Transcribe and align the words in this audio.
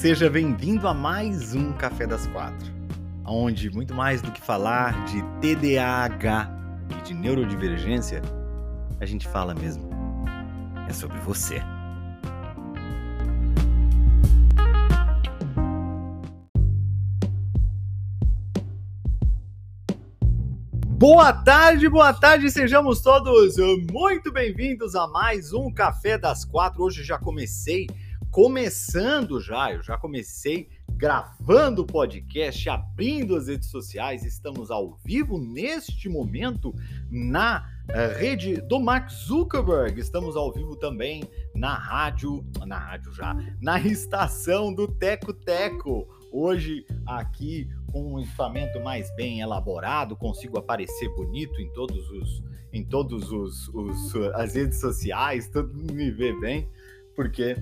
Seja 0.00 0.30
bem-vindo 0.30 0.88
a 0.88 0.94
mais 0.94 1.54
um 1.54 1.74
Café 1.74 2.06
das 2.06 2.26
Quatro, 2.28 2.72
onde 3.22 3.68
muito 3.68 3.94
mais 3.94 4.22
do 4.22 4.32
que 4.32 4.40
falar 4.40 5.04
de 5.04 5.22
TDAH 5.42 6.50
e 6.88 7.02
de 7.02 7.12
neurodivergência, 7.12 8.22
a 8.98 9.04
gente 9.04 9.28
fala 9.28 9.54
mesmo 9.54 9.90
é 10.88 10.92
sobre 10.94 11.18
você. 11.18 11.60
Boa 20.82 21.30
tarde, 21.34 21.90
boa 21.90 22.14
tarde, 22.14 22.50
sejamos 22.50 23.02
todos 23.02 23.54
muito 23.92 24.32
bem-vindos 24.32 24.94
a 24.94 25.06
mais 25.08 25.52
um 25.52 25.70
Café 25.70 26.16
das 26.16 26.42
Quatro. 26.42 26.84
Hoje 26.84 27.04
já 27.04 27.18
comecei, 27.18 27.86
começando 28.30 29.40
já, 29.40 29.72
eu 29.72 29.82
já 29.82 29.96
comecei 29.98 30.68
gravando 30.92 31.82
o 31.82 31.86
podcast, 31.86 32.68
abrindo 32.68 33.34
as 33.34 33.48
redes 33.48 33.70
sociais, 33.70 34.24
estamos 34.24 34.70
ao 34.70 34.98
vivo 35.04 35.38
neste 35.38 36.08
momento 36.08 36.74
na 37.10 37.66
uh, 37.88 38.18
rede 38.18 38.60
do 38.60 38.78
Mark 38.78 39.10
Zuckerberg, 39.10 39.98
estamos 39.98 40.36
ao 40.36 40.52
vivo 40.52 40.76
também 40.76 41.24
na 41.54 41.74
rádio, 41.74 42.44
na 42.66 42.78
rádio 42.78 43.12
já, 43.12 43.34
na 43.60 43.80
estação 43.80 44.72
do 44.72 44.86
Teco 44.86 45.32
Teco. 45.32 46.06
Hoje 46.30 46.86
aqui 47.06 47.68
com 47.90 48.14
um 48.14 48.20
equipamento 48.20 48.78
mais 48.78 49.12
bem 49.16 49.40
elaborado, 49.40 50.14
consigo 50.14 50.56
aparecer 50.56 51.08
bonito 51.16 51.60
em 51.60 51.72
todos 51.72 52.08
os 52.10 52.42
em 52.72 52.84
todos 52.84 53.32
os, 53.32 53.66
os 53.70 54.14
as 54.34 54.54
redes 54.54 54.78
sociais, 54.78 55.48
todo 55.48 55.74
mundo 55.74 55.92
me 55.92 56.08
vê 56.08 56.32
bem, 56.38 56.68
porque 57.16 57.56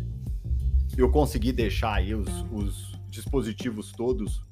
eu 0.96 1.10
consegui 1.10 1.52
deixar 1.52 1.94
aí 1.94 2.14
os, 2.14 2.28
os 2.52 2.98
dispositivos 3.08 3.92
todos 3.92 4.42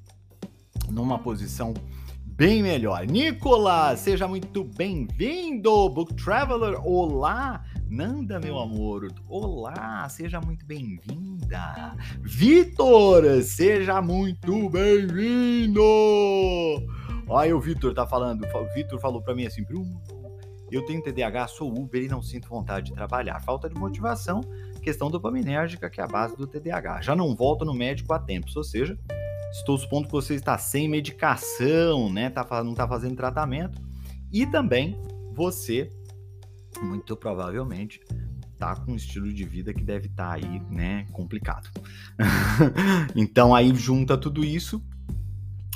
numa 0.89 1.19
posição 1.19 1.73
bem 2.25 2.61
melhor. 2.61 3.05
Nicolas, 3.05 3.99
seja 3.99 4.27
muito 4.27 4.63
bem-vindo, 4.63 5.89
Book 5.89 6.13
Traveler. 6.13 6.79
Olá, 6.85 7.63
Nanda, 7.89 8.39
meu 8.39 8.59
amor. 8.59 9.07
Olá, 9.27 10.07
seja 10.09 10.39
muito 10.39 10.65
bem-vinda. 10.65 11.95
Vitor, 12.21 13.41
seja 13.41 14.01
muito 14.01 14.69
bem-vindo. 14.69 15.81
Olha, 17.27 17.57
o 17.57 17.59
Vitor 17.59 17.93
tá 17.93 18.05
falando. 18.05 18.45
O 18.45 18.73
Vitor 18.73 18.99
falou 18.99 19.21
para 19.21 19.33
mim 19.33 19.45
assim, 19.45 19.63
Bruno, 19.63 20.01
eu 20.71 20.85
tenho 20.85 21.01
TDAH, 21.01 21.47
sou 21.47 21.73
Uber 21.77 22.03
e 22.03 22.07
não 22.07 22.21
sinto 22.21 22.49
vontade 22.49 22.87
de 22.87 22.93
trabalhar. 22.93 23.39
Falta 23.39 23.69
de 23.69 23.75
motivação, 23.75 24.41
questão 24.87 25.11
dopaminérgica, 25.11 25.89
que 25.89 25.99
é 25.99 26.03
a 26.05 26.07
base 26.07 26.37
do 26.37 26.47
TDAH. 26.47 27.01
Já 27.01 27.13
não 27.13 27.35
volto 27.35 27.65
no 27.65 27.73
médico 27.73 28.13
há 28.13 28.19
tempos, 28.19 28.55
ou 28.55 28.63
seja, 28.63 28.97
estou 29.51 29.77
supondo 29.77 30.07
que 30.07 30.13
você 30.13 30.33
está 30.35 30.57
sem 30.57 30.87
medicação, 30.87 32.09
né? 32.09 32.29
Tá, 32.29 32.63
não 32.63 32.71
está 32.71 32.87
fazendo 32.87 33.17
tratamento. 33.17 33.81
E 34.31 34.45
também 34.45 34.97
você 35.33 35.89
muito 36.81 37.17
provavelmente 37.17 37.99
tá 38.57 38.77
com 38.77 38.93
um 38.93 38.95
estilo 38.95 39.31
de 39.31 39.43
vida 39.43 39.73
que 39.73 39.83
deve 39.83 40.07
estar 40.07 40.29
tá 40.29 40.33
aí, 40.35 40.61
né, 40.71 41.05
complicado. 41.11 41.69
então 43.13 43.53
aí 43.53 43.75
junta 43.75 44.17
tudo 44.17 44.43
isso, 44.43 44.81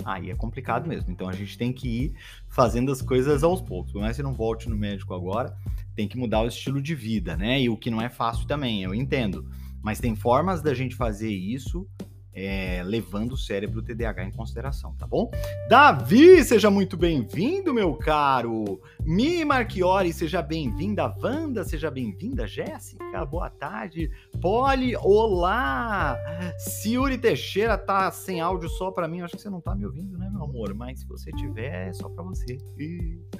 aí 0.05 0.31
é 0.31 0.35
complicado 0.35 0.87
mesmo. 0.87 1.11
Então 1.11 1.27
a 1.27 1.33
gente 1.33 1.57
tem 1.57 1.73
que 1.73 1.87
ir 1.87 2.15
fazendo 2.47 2.93
as 2.93 3.01
coisas 3.01 3.43
aos 3.43 3.61
poucos. 3.61 3.91
Por 3.91 3.99
mais 3.99 4.11
que 4.11 4.17
você 4.17 4.23
não 4.23 4.33
volte 4.33 4.69
no 4.69 4.77
médico 4.77 5.13
agora, 5.13 5.53
tem 6.01 6.07
que 6.07 6.17
mudar 6.17 6.41
o 6.41 6.47
estilo 6.47 6.81
de 6.81 6.95
vida, 6.95 7.37
né? 7.37 7.61
E 7.61 7.69
o 7.69 7.77
que 7.77 7.91
não 7.91 8.01
é 8.01 8.09
fácil 8.09 8.47
também, 8.47 8.81
eu 8.81 8.93
entendo. 8.93 9.47
Mas 9.83 9.99
tem 9.99 10.15
formas 10.15 10.61
da 10.61 10.73
gente 10.73 10.95
fazer 10.95 11.31
isso 11.31 11.87
é, 12.33 12.81
levando 12.85 13.33
o 13.33 13.37
cérebro 13.37 13.81
TDAH 13.81 14.25
em 14.25 14.31
consideração, 14.31 14.95
tá 14.97 15.05
bom? 15.05 15.29
Davi, 15.69 16.43
seja 16.43 16.69
muito 16.69 16.95
bem-vindo, 16.95 17.73
meu 17.73 17.93
caro. 17.95 18.81
Mi 19.03 19.43
Marchiori, 19.43 20.13
seja 20.13 20.41
bem-vinda. 20.41 21.13
Wanda, 21.21 21.63
seja 21.63 21.91
bem-vinda. 21.91 22.47
Jéssica, 22.47 23.25
boa 23.25 23.49
tarde. 23.49 24.09
Poli, 24.41 24.95
olá. 24.95 26.17
Ciuri 26.57 27.17
Teixeira 27.17 27.77
tá 27.77 28.09
sem 28.11 28.39
áudio 28.39 28.69
só 28.69 28.91
para 28.91 29.07
mim. 29.07 29.21
Acho 29.21 29.35
que 29.35 29.41
você 29.41 29.49
não 29.49 29.59
tá 29.59 29.75
me 29.75 29.85
ouvindo, 29.85 30.17
né, 30.17 30.29
meu 30.31 30.43
amor? 30.43 30.73
Mas 30.73 31.01
se 31.01 31.07
você 31.07 31.31
tiver, 31.31 31.89
é 31.89 31.93
só 31.93 32.07
para 32.07 32.23
você. 32.23 32.57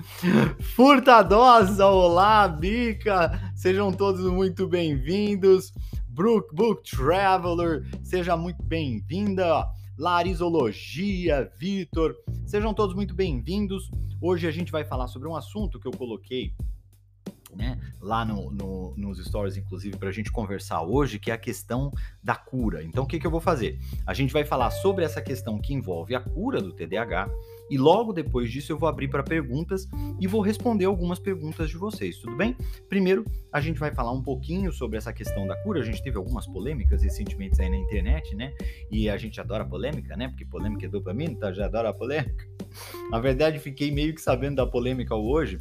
Furtadosa, 0.75 1.85
olá, 1.85 2.47
Bica. 2.47 3.40
Sejam 3.56 3.91
todos 3.91 4.29
muito 4.29 4.68
bem-vindos. 4.68 5.72
Brook 6.13 6.53
Book 6.53 6.83
Traveler, 6.83 7.88
seja 8.03 8.35
muito 8.35 8.61
bem-vinda. 8.63 9.66
Larisologia, 9.97 11.49
Vitor, 11.57 12.17
sejam 12.45 12.73
todos 12.73 12.94
muito 12.94 13.16
bem-vindos. 13.16 13.89
Hoje 14.22 14.45
a 14.45 14.51
gente 14.51 14.73
vai 14.73 14.83
falar 14.83 15.07
sobre 15.07 15.29
um 15.29 15.35
assunto 15.38 15.79
que 15.79 15.88
eu 15.88 15.91
coloquei 15.94 16.53
né, 17.56 17.79
lá 18.00 18.25
no, 18.25 18.51
no, 18.51 18.94
nos 18.95 19.23
stories, 19.23 19.57
inclusive, 19.57 19.97
para 19.97 20.09
a 20.09 20.12
gente 20.12 20.31
conversar 20.31 20.81
hoje, 20.81 21.19
que 21.19 21.31
é 21.31 21.34
a 21.34 21.38
questão 21.38 21.91
da 22.23 22.35
cura. 22.35 22.84
Então, 22.84 23.03
o 23.03 23.07
que, 23.07 23.19
que 23.19 23.28
eu 23.28 23.31
vou 23.31 23.41
fazer? 23.41 23.79
A 24.06 24.13
gente 24.13 24.34
vai 24.34 24.44
falar 24.44 24.72
sobre 24.72 25.03
essa 25.03 25.22
questão 25.22 25.59
que 25.59 25.73
envolve 25.73 26.16
a 26.16 26.19
cura 26.19 26.61
do 26.61 26.72
TDAH 26.73 27.29
e 27.72 27.78
logo 27.78 28.11
depois 28.11 28.51
disso 28.51 28.73
eu 28.73 28.78
vou 28.78 28.90
abrir 28.90 29.07
para 29.07 29.23
perguntas 29.23 29.88
e 30.19 30.28
vou 30.28 30.41
responder 30.41 30.84
algumas 30.84 31.19
perguntas 31.19 31.69
de 31.69 31.78
vocês, 31.78 32.17
tudo 32.17 32.35
bem? 32.35 32.53
Primeiro, 32.90 33.23
a 33.50 33.61
gente 33.61 33.79
vai 33.79 33.94
falar 33.94 34.11
um 34.11 34.22
pouquinho 34.22 34.73
sobre 34.73 34.97
essa 34.97 35.13
questão 35.13 35.47
da 35.47 35.56
cura. 35.63 35.79
A 35.79 35.84
gente 35.84 36.03
teve 36.03 36.17
algumas 36.17 36.45
polêmicas 36.45 37.01
recentemente 37.01 37.61
aí 37.61 37.69
na 37.69 37.78
internet, 37.78 38.35
né? 38.35 38.53
E 38.91 39.09
a 39.09 39.16
gente 39.16 39.40
adora 39.40 39.63
polêmica, 39.63 40.17
né? 40.17 40.28
Porque 40.28 40.44
polêmica 40.44 40.85
é 40.85 40.90
dopamina, 40.90 41.34
tá? 41.40 41.53
Já 41.53 41.66
adora 41.66 41.94
polêmica. 41.94 42.45
Na 43.09 43.19
verdade, 43.19 43.57
fiquei 43.57 43.90
meio 43.90 44.13
que 44.13 44.22
sabendo 44.22 44.57
da 44.57 44.67
polêmica 44.67 45.16
hoje 45.16 45.57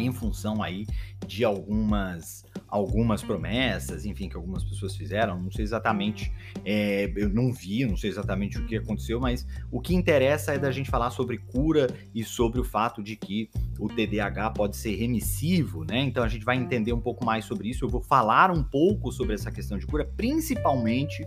em 0.00 0.12
função 0.12 0.62
aí 0.62 0.86
de 1.26 1.44
algumas 1.44 2.44
algumas 2.70 3.20
promessas, 3.20 4.06
enfim, 4.06 4.28
que 4.28 4.36
algumas 4.36 4.62
pessoas 4.62 4.94
fizeram. 4.94 5.42
Não 5.42 5.50
sei 5.50 5.64
exatamente, 5.64 6.32
é, 6.64 7.12
eu 7.16 7.28
não 7.28 7.52
vi, 7.52 7.84
não 7.84 7.96
sei 7.96 8.08
exatamente 8.08 8.58
o 8.58 8.64
que 8.64 8.76
aconteceu, 8.76 9.18
mas 9.20 9.44
o 9.72 9.80
que 9.80 9.94
interessa 9.94 10.54
é 10.54 10.58
da 10.58 10.70
gente 10.70 10.88
falar 10.88 11.10
sobre 11.10 11.38
cura 11.38 11.88
e 12.14 12.22
sobre 12.22 12.60
o 12.60 12.64
fato 12.64 13.02
de 13.02 13.16
que 13.16 13.50
o 13.78 13.88
TDAH 13.88 14.50
pode 14.50 14.76
ser 14.76 14.94
remissivo, 14.94 15.84
né? 15.84 15.98
Então 15.98 16.22
a 16.22 16.28
gente 16.28 16.44
vai 16.44 16.56
entender 16.56 16.92
um 16.92 17.00
pouco 17.00 17.24
mais 17.24 17.44
sobre 17.44 17.68
isso. 17.68 17.84
Eu 17.84 17.88
vou 17.88 18.02
falar 18.02 18.50
um 18.50 18.62
pouco 18.62 19.10
sobre 19.10 19.34
essa 19.34 19.50
questão 19.50 19.76
de 19.76 19.86
cura, 19.86 20.04
principalmente 20.16 21.24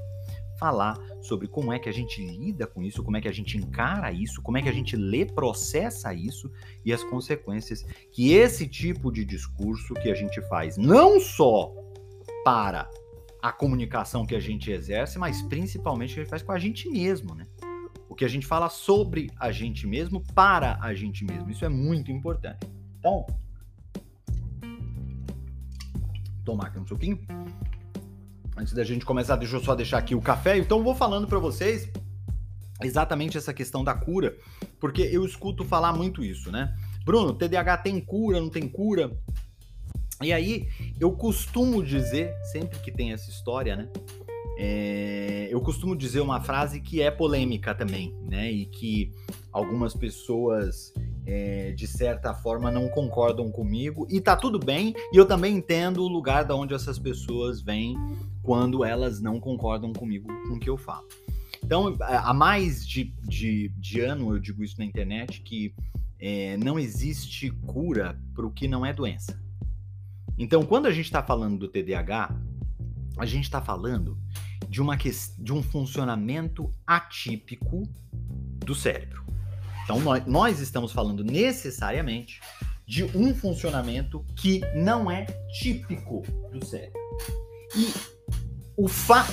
falar 0.63 0.97
sobre 1.21 1.45
como 1.45 1.73
é 1.73 1.77
que 1.77 1.89
a 1.89 1.91
gente 1.91 2.25
lida 2.25 2.65
com 2.65 2.81
isso, 2.81 3.03
como 3.03 3.17
é 3.17 3.21
que 3.21 3.27
a 3.27 3.33
gente 3.33 3.57
encara 3.57 4.13
isso, 4.13 4.41
como 4.41 4.57
é 4.57 4.61
que 4.61 4.69
a 4.69 4.71
gente 4.71 4.95
lê, 4.95 5.25
processa 5.25 6.13
isso 6.13 6.49
e 6.85 6.93
as 6.93 7.03
consequências 7.03 7.83
que 8.13 8.31
esse 8.31 8.65
tipo 8.65 9.11
de 9.11 9.25
discurso 9.25 9.93
que 9.95 10.09
a 10.09 10.15
gente 10.15 10.41
faz, 10.47 10.77
não 10.77 11.19
só 11.19 11.73
para 12.45 12.89
a 13.41 13.51
comunicação 13.51 14.25
que 14.25 14.35
a 14.35 14.39
gente 14.39 14.71
exerce, 14.71 15.19
mas 15.19 15.41
principalmente 15.41 16.13
que 16.13 16.21
a 16.21 16.23
gente 16.23 16.29
faz 16.29 16.41
com 16.41 16.53
a 16.53 16.59
gente 16.59 16.89
mesmo, 16.89 17.35
né? 17.35 17.45
O 18.07 18.15
que 18.15 18.23
a 18.23 18.29
gente 18.29 18.47
fala 18.47 18.69
sobre 18.69 19.29
a 19.37 19.51
gente 19.51 19.85
mesmo 19.85 20.23
para 20.33 20.77
a 20.81 20.93
gente 20.93 21.25
mesmo. 21.25 21.49
Isso 21.49 21.65
é 21.65 21.69
muito 21.69 22.09
importante. 22.09 22.65
Então, 22.99 23.25
tomar 26.45 26.67
aqui 26.67 26.79
um 26.79 26.87
suquinho. 26.87 27.19
Antes 28.55 28.73
da 28.73 28.83
gente 28.83 29.03
começar, 29.03 29.35
deixa 29.35 29.55
eu 29.55 29.63
só 29.63 29.73
deixar 29.73 29.97
aqui 29.97 30.13
o 30.13 30.21
café. 30.21 30.57
Então, 30.57 30.83
vou 30.83 30.93
falando 30.93 31.27
para 31.27 31.39
vocês 31.39 31.89
exatamente 32.81 33.37
essa 33.37 33.53
questão 33.53 33.83
da 33.83 33.93
cura, 33.93 34.37
porque 34.79 35.01
eu 35.01 35.25
escuto 35.25 35.63
falar 35.63 35.93
muito 35.93 36.23
isso, 36.23 36.51
né? 36.51 36.75
Bruno, 37.03 37.33
TDAH 37.33 37.77
tem 37.77 37.99
cura, 37.99 38.39
não 38.39 38.49
tem 38.49 38.67
cura? 38.67 39.11
E 40.21 40.31
aí, 40.31 40.67
eu 40.99 41.11
costumo 41.11 41.83
dizer, 41.83 42.33
sempre 42.51 42.79
que 42.79 42.91
tem 42.91 43.11
essa 43.11 43.29
história, 43.29 43.75
né? 43.75 43.89
É, 44.57 45.47
eu 45.49 45.59
costumo 45.59 45.95
dizer 45.95 46.21
uma 46.21 46.39
frase 46.39 46.79
que 46.79 47.01
é 47.01 47.09
polêmica 47.09 47.73
também, 47.73 48.15
né? 48.29 48.51
E 48.51 48.67
que 48.67 49.11
algumas 49.51 49.95
pessoas 49.95 50.93
é, 51.25 51.71
de 51.71 51.87
certa 51.87 52.33
forma 52.33 52.69
não 52.69 52.89
concordam 52.89 53.51
comigo 53.51 54.07
e 54.09 54.19
tá 54.19 54.35
tudo 54.35 54.59
bem. 54.59 54.93
E 55.11 55.17
eu 55.17 55.25
também 55.25 55.57
entendo 55.57 56.03
o 56.03 56.07
lugar 56.07 56.43
da 56.43 56.55
onde 56.55 56.73
essas 56.73 56.99
pessoas 56.99 57.61
vêm 57.61 57.95
quando 58.41 58.83
elas 58.83 59.21
não 59.21 59.39
concordam 59.39 59.93
comigo 59.93 60.27
com 60.47 60.55
o 60.55 60.59
que 60.59 60.69
eu 60.69 60.77
falo. 60.77 61.07
Então, 61.63 61.95
há 62.01 62.33
mais 62.33 62.85
de, 62.85 63.13
de, 63.23 63.69
de 63.77 64.01
ano 64.01 64.35
eu 64.35 64.39
digo 64.39 64.63
isso 64.63 64.77
na 64.77 64.85
internet 64.85 65.41
que 65.41 65.73
é, 66.19 66.57
não 66.57 66.77
existe 66.77 67.49
cura 67.65 68.19
para 68.33 68.45
o 68.45 68.51
que 68.51 68.67
não 68.67 68.85
é 68.85 68.93
doença. 68.93 69.41
Então, 70.37 70.65
quando 70.65 70.87
a 70.87 70.91
gente 70.91 71.05
está 71.05 71.23
falando 71.23 71.57
do 71.57 71.67
TDAH, 71.67 72.35
a 73.17 73.25
gente 73.25 73.43
está 73.43 73.61
falando 73.61 74.17
de, 74.67 74.81
uma 74.81 74.97
de 74.97 75.53
um 75.53 75.61
funcionamento 75.61 76.71
atípico 76.85 77.83
do 78.65 78.73
cérebro. 78.73 79.22
Então, 79.83 79.99
nós, 79.99 80.25
nós 80.25 80.59
estamos 80.59 80.91
falando 80.91 81.23
necessariamente 81.23 82.39
de 82.85 83.03
um 83.15 83.33
funcionamento 83.33 84.25
que 84.35 84.61
não 84.75 85.09
é 85.09 85.25
típico 85.59 86.21
do 86.51 86.65
cérebro. 86.65 86.99
E 87.75 87.93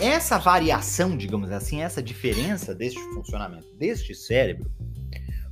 essa 0.00 0.38
variação, 0.38 1.16
digamos 1.16 1.50
assim, 1.50 1.82
essa 1.82 2.02
diferença 2.02 2.74
deste 2.74 3.00
funcionamento 3.14 3.74
deste 3.76 4.14
cérebro 4.14 4.70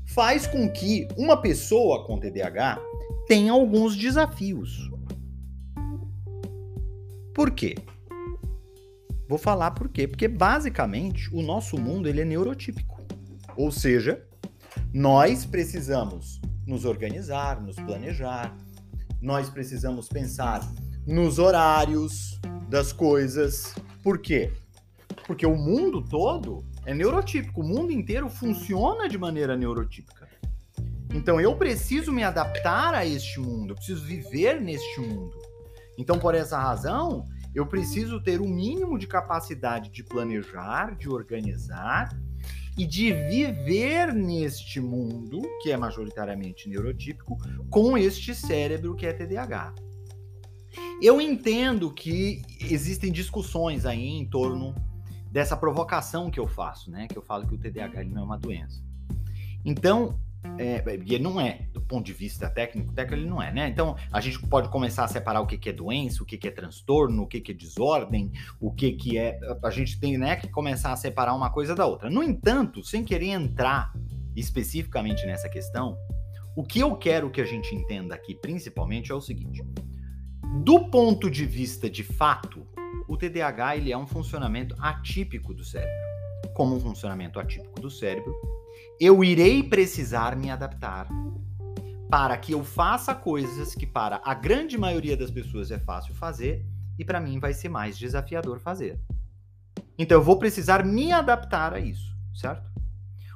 faz 0.07 0.47
com 0.47 0.71
que 0.71 1.07
uma 1.17 1.41
pessoa 1.41 2.07
com 2.07 2.19
TDAH 2.19 2.81
tenha 3.27 3.53
alguns 3.53 3.97
desafios. 3.97 4.91
Por 7.35 7.51
quê? 7.51 7.77
Vou 9.29 9.39
falar 9.39 9.73
por 9.73 9.89
quê? 9.89 10.09
Porque 10.09 10.27
basicamente 10.27 11.33
o 11.35 11.43
nosso 11.43 11.79
mundo 11.79 12.09
ele 12.09 12.23
é 12.23 12.25
neurotípico. 12.25 13.03
Ou 13.57 13.71
seja, 13.71 14.27
nós 14.93 15.45
precisamos 15.45 16.41
nos 16.67 16.85
organizar, 16.85 17.61
nos 17.61 17.77
planejar, 17.77 18.57
nós 19.21 19.51
precisamos 19.51 20.09
pensar 20.09 20.61
nos 21.07 21.39
horários 21.39 22.41
das 22.69 22.93
coisas. 22.93 23.75
Por 24.03 24.19
quê? 24.19 24.53
Porque 25.27 25.47
o 25.47 25.57
mundo 25.57 26.03
todo 26.03 26.65
é 26.87 26.95
neurotípico, 26.95 27.61
o 27.61 27.65
mundo 27.65 27.93
inteiro 27.93 28.29
funciona 28.29 29.09
de 29.09 29.19
maneira 29.19 29.57
neurotípica. 29.57 30.29
Então 31.13 31.41
eu 31.41 31.57
preciso 31.57 32.13
me 32.13 32.23
adaptar 32.23 32.95
a 32.95 33.05
este 33.05 33.41
mundo, 33.41 33.73
eu 33.73 33.77
preciso 33.77 34.05
viver 34.05 34.61
neste 34.61 35.01
mundo. 35.01 35.37
Então, 35.99 36.17
por 36.17 36.33
essa 36.33 36.57
razão, 36.57 37.25
eu 37.53 37.67
preciso 37.67 38.23
ter 38.23 38.41
o 38.41 38.45
um 38.45 38.49
mínimo 38.49 38.97
de 38.97 39.09
capacidade 39.09 39.91
de 39.91 40.05
planejar, 40.05 40.95
de 40.95 41.09
organizar 41.09 42.17
e 42.79 42.87
de 42.87 43.13
viver 43.13 44.15
neste 44.15 44.81
mundo, 44.81 45.43
que 45.61 45.73
é 45.73 45.77
majoritariamente 45.77 46.69
neurotípico, 46.69 47.37
com 47.69 47.99
este 47.99 48.33
cérebro 48.33 48.95
que 48.95 49.05
é 49.05 49.13
TDAH. 49.13 49.75
Eu 51.03 51.21
entendo 51.21 51.93
que 51.93 52.41
existem 52.61 53.11
discussões 53.11 53.85
aí 53.85 54.07
em 54.07 54.25
torno 54.25 54.75
dessa 55.31 55.57
provocação 55.57 56.31
que 56.31 56.39
eu 56.39 56.47
faço, 56.47 56.91
né? 56.91 57.09
Que 57.09 57.19
eu 57.19 57.23
falo 57.23 57.47
que 57.47 57.55
o 57.55 57.59
TDAH 57.59 58.05
não 58.05 58.23
é 58.23 58.25
uma 58.25 58.39
doença. 58.39 58.81
Então, 59.65 60.19
é, 60.59 60.83
e 61.05 61.19
não 61.19 61.41
é, 61.41 61.67
do 61.73 61.81
ponto 61.81 62.05
de 62.05 62.13
vista 62.13 62.49
técnico, 62.49 62.93
técnico 62.93 63.23
ele 63.23 63.31
não 63.31 63.43
é, 63.43 63.53
né? 63.53 63.69
Então 63.69 63.97
a 64.13 64.21
gente 64.21 64.39
pode 64.49 64.69
começar 64.69 65.05
a 65.05 65.09
separar 65.09 65.41
o 65.41 65.47
que, 65.47 65.59
que 65.59 65.69
é 65.69 65.73
doença, 65.73 66.23
o 66.23 66.27
que, 66.27 66.37
que 66.37 66.49
é 66.49 66.51
transtorno, 66.51 67.23
o 67.23 67.27
que, 67.27 67.41
que 67.41 67.53
é 67.53 67.55
desordem, 67.55 68.33
o 68.61 68.73
que, 68.73 68.93
que 68.93 69.19
é. 69.19 69.39
A 69.63 69.71
gente 69.71 69.99
tem 69.99 70.17
né, 70.17 70.37
que 70.37 70.49
começar 70.49 70.93
a 70.93 70.97
separar 70.97 71.35
uma 71.35 71.51
coisa 71.51 71.75
da 71.75 71.87
outra. 71.87 72.09
No 72.09 72.23
entanto, 72.23 72.83
sem 72.83 73.05
querer 73.05 73.29
entrar 73.29 73.93
especificamente 74.37 75.27
nessa 75.27 75.49
questão, 75.49 75.97
o 76.57 76.65
que 76.65 76.81
eu 76.81 76.95
quero 76.97 77.31
que 77.31 77.41
a 77.41 77.45
gente 77.45 77.75
entenda 77.75 78.15
aqui 78.15 78.35
principalmente 78.35 79.11
é 79.11 79.15
o 79.15 79.21
seguinte: 79.21 79.63
do 80.65 80.89
ponto 80.89 81.31
de 81.31 81.45
vista 81.45 81.91
de 81.91 82.05
fato, 82.05 82.67
o 83.09 83.17
TDAH 83.17 83.77
ele 83.77 83.93
é 83.93 83.99
um 83.99 84.07
funcionamento 84.07 84.75
atípico 84.79 85.53
do 85.53 85.65
cérebro. 85.65 86.09
Como 86.55 86.77
um 86.77 86.81
funcionamento 86.81 87.41
atípico 87.41 87.81
do 87.81 87.91
cérebro, 87.91 88.35
eu 89.01 89.23
irei 89.23 89.63
precisar 89.63 90.37
me 90.37 90.51
adaptar 90.51 91.09
para 92.11 92.37
que 92.37 92.53
eu 92.53 92.65
faça 92.65 93.15
coisas 93.15 93.75
que 93.75 93.87
para 93.87 94.21
a 94.25 94.35
grande 94.35 94.79
maioria 94.79 95.17
das 95.17 95.31
pessoas 95.31 95.71
é 95.71 95.79
fácil 95.79 96.15
fazer 96.15 96.65
e 96.99 97.05
para 97.05 97.21
mim 97.21 97.39
vai 97.39 97.53
ser 97.53 97.69
mais 97.69 97.99
desafiador 97.99 98.59
fazer. 98.59 98.99
Então 99.99 100.19
eu 100.19 100.23
vou 100.23 100.39
precisar 100.39 100.85
me 100.85 101.13
adaptar 101.13 101.75
a 101.75 101.81
isso, 101.81 102.17
certo? 102.35 102.69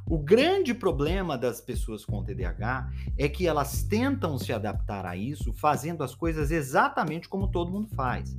O 0.06 0.18
grande 0.18 0.74
problema 0.74 1.38
das 1.38 1.60
pessoas 1.60 2.04
com 2.04 2.24
TDAH 2.24 2.90
é 3.16 3.28
que 3.28 3.46
elas 3.46 3.82
tentam 3.84 4.38
se 4.38 4.52
adaptar 4.52 5.06
a 5.06 5.16
isso 5.16 5.52
fazendo 5.52 6.02
as 6.02 6.14
coisas 6.14 6.50
exatamente 6.50 7.28
como 7.28 7.48
todo 7.48 7.70
mundo 7.70 7.88
faz. 7.94 8.36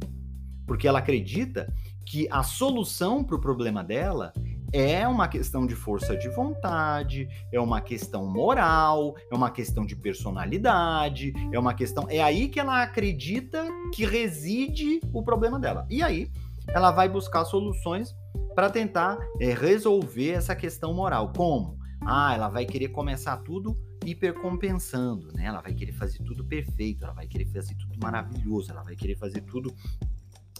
Porque 0.67 0.88
ela 0.88 0.99
acredita 0.99 1.73
que 2.06 2.27
a 2.29 2.44
solução 2.44 3.23
para 3.23 3.35
o 3.35 3.41
problema 3.41 3.83
dela 3.83 4.33
é 4.73 5.07
uma 5.07 5.27
questão 5.27 5.67
de 5.67 5.75
força 5.75 6.17
de 6.17 6.27
vontade, 6.29 7.29
é 7.51 7.59
uma 7.59 7.79
questão 7.79 8.25
moral, 8.25 9.15
é 9.31 9.35
uma 9.35 9.51
questão 9.51 9.85
de 9.85 9.95
personalidade, 9.95 11.31
é 11.51 11.59
uma 11.59 11.75
questão. 11.75 12.07
É 12.09 12.21
aí 12.21 12.49
que 12.49 12.59
ela 12.59 12.81
acredita 12.81 13.63
que 13.93 14.03
reside 14.03 14.99
o 15.13 15.21
problema 15.21 15.59
dela. 15.59 15.85
E 15.89 16.01
aí 16.01 16.31
ela 16.67 16.91
vai 16.91 17.07
buscar 17.07 17.45
soluções 17.45 18.15
para 18.55 18.69
tentar 18.69 19.19
é, 19.39 19.53
resolver 19.53 20.31
essa 20.31 20.55
questão 20.55 20.91
moral. 20.93 21.31
Como? 21.35 21.77
Ah, 22.01 22.33
ela 22.33 22.49
vai 22.49 22.65
querer 22.65 22.89
começar 22.89 23.37
tudo 23.37 23.77
hipercompensando, 24.05 25.31
né? 25.33 25.45
Ela 25.45 25.61
vai 25.61 25.73
querer 25.73 25.93
fazer 25.93 26.21
tudo 26.23 26.43
perfeito, 26.43 27.03
ela 27.05 27.13
vai 27.13 27.27
querer 27.27 27.45
fazer 27.45 27.75
tudo 27.75 27.97
maravilhoso, 28.01 28.71
ela 28.71 28.83
vai 28.83 28.95
querer 28.95 29.15
fazer 29.15 29.41
tudo 29.41 29.73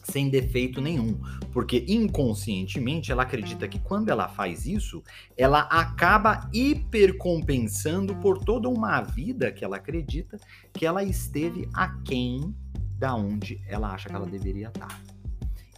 sem 0.04 0.30
defeito 0.30 0.82
nenhum, 0.82 1.20
porque 1.52 1.86
inconscientemente 1.88 3.12
ela 3.12 3.24
acredita 3.24 3.68
que 3.68 3.80
quando 3.80 4.10
ela 4.10 4.28
faz 4.28 4.66
isso, 4.66 5.04
ela 5.38 5.62
acaba 5.62 6.50
hipercompensando 6.54 8.16
por 8.16 8.38
toda 8.38 8.70
uma 8.70 9.02
vida 9.02 9.52
que 9.52 9.64
ela 9.64 9.78
acredita 9.78 10.38
que 10.72 10.86
ela 10.86 11.04
esteve 11.04 11.68
aquém 11.74 12.56
da 12.98 13.16
onde 13.16 13.62
ela 13.68 13.92
acha 13.92 14.10
que 14.10 14.16
ela 14.16 14.26
deveria 14.26 14.68
estar. 14.68 15.02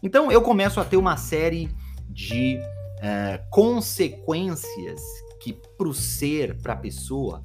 Então 0.02 0.32
eu 0.32 0.42
começo 0.42 0.80
a 0.80 0.86
ter 0.86 0.98
uma 0.98 1.18
série 1.18 1.70
de 2.10 2.58
uh, 2.58 3.50
consequências 3.50 5.02
que 5.42 5.54
para 5.54 5.88
o 5.88 5.94
ser, 5.94 6.62
para 6.62 6.74
a 6.74 6.78
pessoa, 6.78 7.44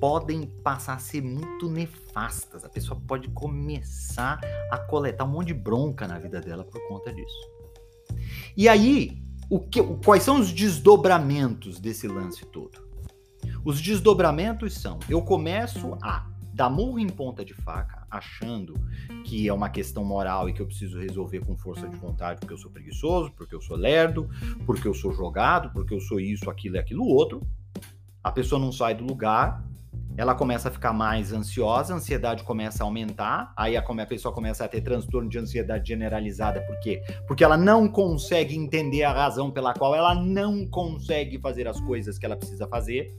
podem 0.00 0.46
passar 0.64 0.94
a 0.94 0.98
ser 0.98 1.22
muito 1.22 1.68
nefastas. 1.68 2.64
A 2.64 2.68
pessoa 2.68 2.98
pode 3.06 3.28
começar 3.28 4.40
a 4.70 4.78
coletar 4.78 5.24
um 5.24 5.28
monte 5.28 5.48
de 5.48 5.54
bronca 5.54 6.08
na 6.08 6.18
vida 6.18 6.40
dela 6.40 6.64
por 6.64 6.80
conta 6.88 7.12
disso. 7.12 7.50
E 8.56 8.68
aí, 8.68 9.22
o 9.50 9.60
que, 9.60 9.82
quais 10.04 10.22
são 10.22 10.40
os 10.40 10.52
desdobramentos 10.52 11.78
desse 11.78 12.08
lance 12.08 12.46
todo? 12.46 12.88
Os 13.64 13.80
desdobramentos 13.80 14.74
são: 14.74 14.98
eu 15.08 15.20
começo 15.22 15.96
a 16.02 16.26
dar 16.52 16.70
murro 16.70 16.98
em 16.98 17.08
ponta 17.08 17.44
de 17.44 17.54
faca, 17.54 18.06
achando 18.10 18.74
que 19.24 19.48
é 19.48 19.52
uma 19.52 19.68
questão 19.68 20.04
moral 20.04 20.48
e 20.48 20.52
que 20.52 20.60
eu 20.60 20.66
preciso 20.66 20.98
resolver 20.98 21.40
com 21.40 21.56
força 21.56 21.88
de 21.88 21.96
vontade 21.96 22.40
porque 22.40 22.52
eu 22.52 22.58
sou 22.58 22.70
preguiçoso, 22.70 23.30
porque 23.32 23.54
eu 23.54 23.60
sou 23.60 23.76
lerdo, 23.76 24.28
porque 24.66 24.88
eu 24.88 24.94
sou 24.94 25.12
jogado, 25.12 25.70
porque 25.72 25.94
eu 25.94 26.00
sou 26.00 26.18
isso, 26.18 26.50
aquilo 26.50 26.76
e 26.76 26.78
aquilo 26.78 27.04
outro. 27.06 27.40
A 28.22 28.30
pessoa 28.30 28.60
não 28.60 28.70
sai 28.70 28.94
do 28.94 29.04
lugar, 29.04 29.64
ela 30.20 30.34
começa 30.34 30.68
a 30.68 30.70
ficar 30.70 30.92
mais 30.92 31.32
ansiosa, 31.32 31.94
a 31.94 31.96
ansiedade 31.96 32.44
começa 32.44 32.84
a 32.84 32.86
aumentar, 32.86 33.54
aí 33.56 33.74
a, 33.74 33.82
pessoa 34.06 34.34
começa 34.34 34.62
a 34.62 34.68
ter 34.68 34.82
transtorno 34.82 35.30
de 35.30 35.38
ansiedade 35.38 35.88
generalizada, 35.88 36.60
por 36.60 36.78
quê? 36.80 37.02
Porque 37.26 37.42
ela 37.42 37.56
não 37.56 37.88
consegue 37.88 38.54
entender 38.54 39.02
a 39.02 39.14
razão 39.14 39.50
pela 39.50 39.72
qual 39.72 39.94
ela 39.94 40.14
não 40.14 40.68
consegue 40.68 41.40
fazer 41.40 41.66
as 41.66 41.80
coisas 41.80 42.18
que 42.18 42.26
ela 42.26 42.36
precisa 42.36 42.68
fazer. 42.68 43.10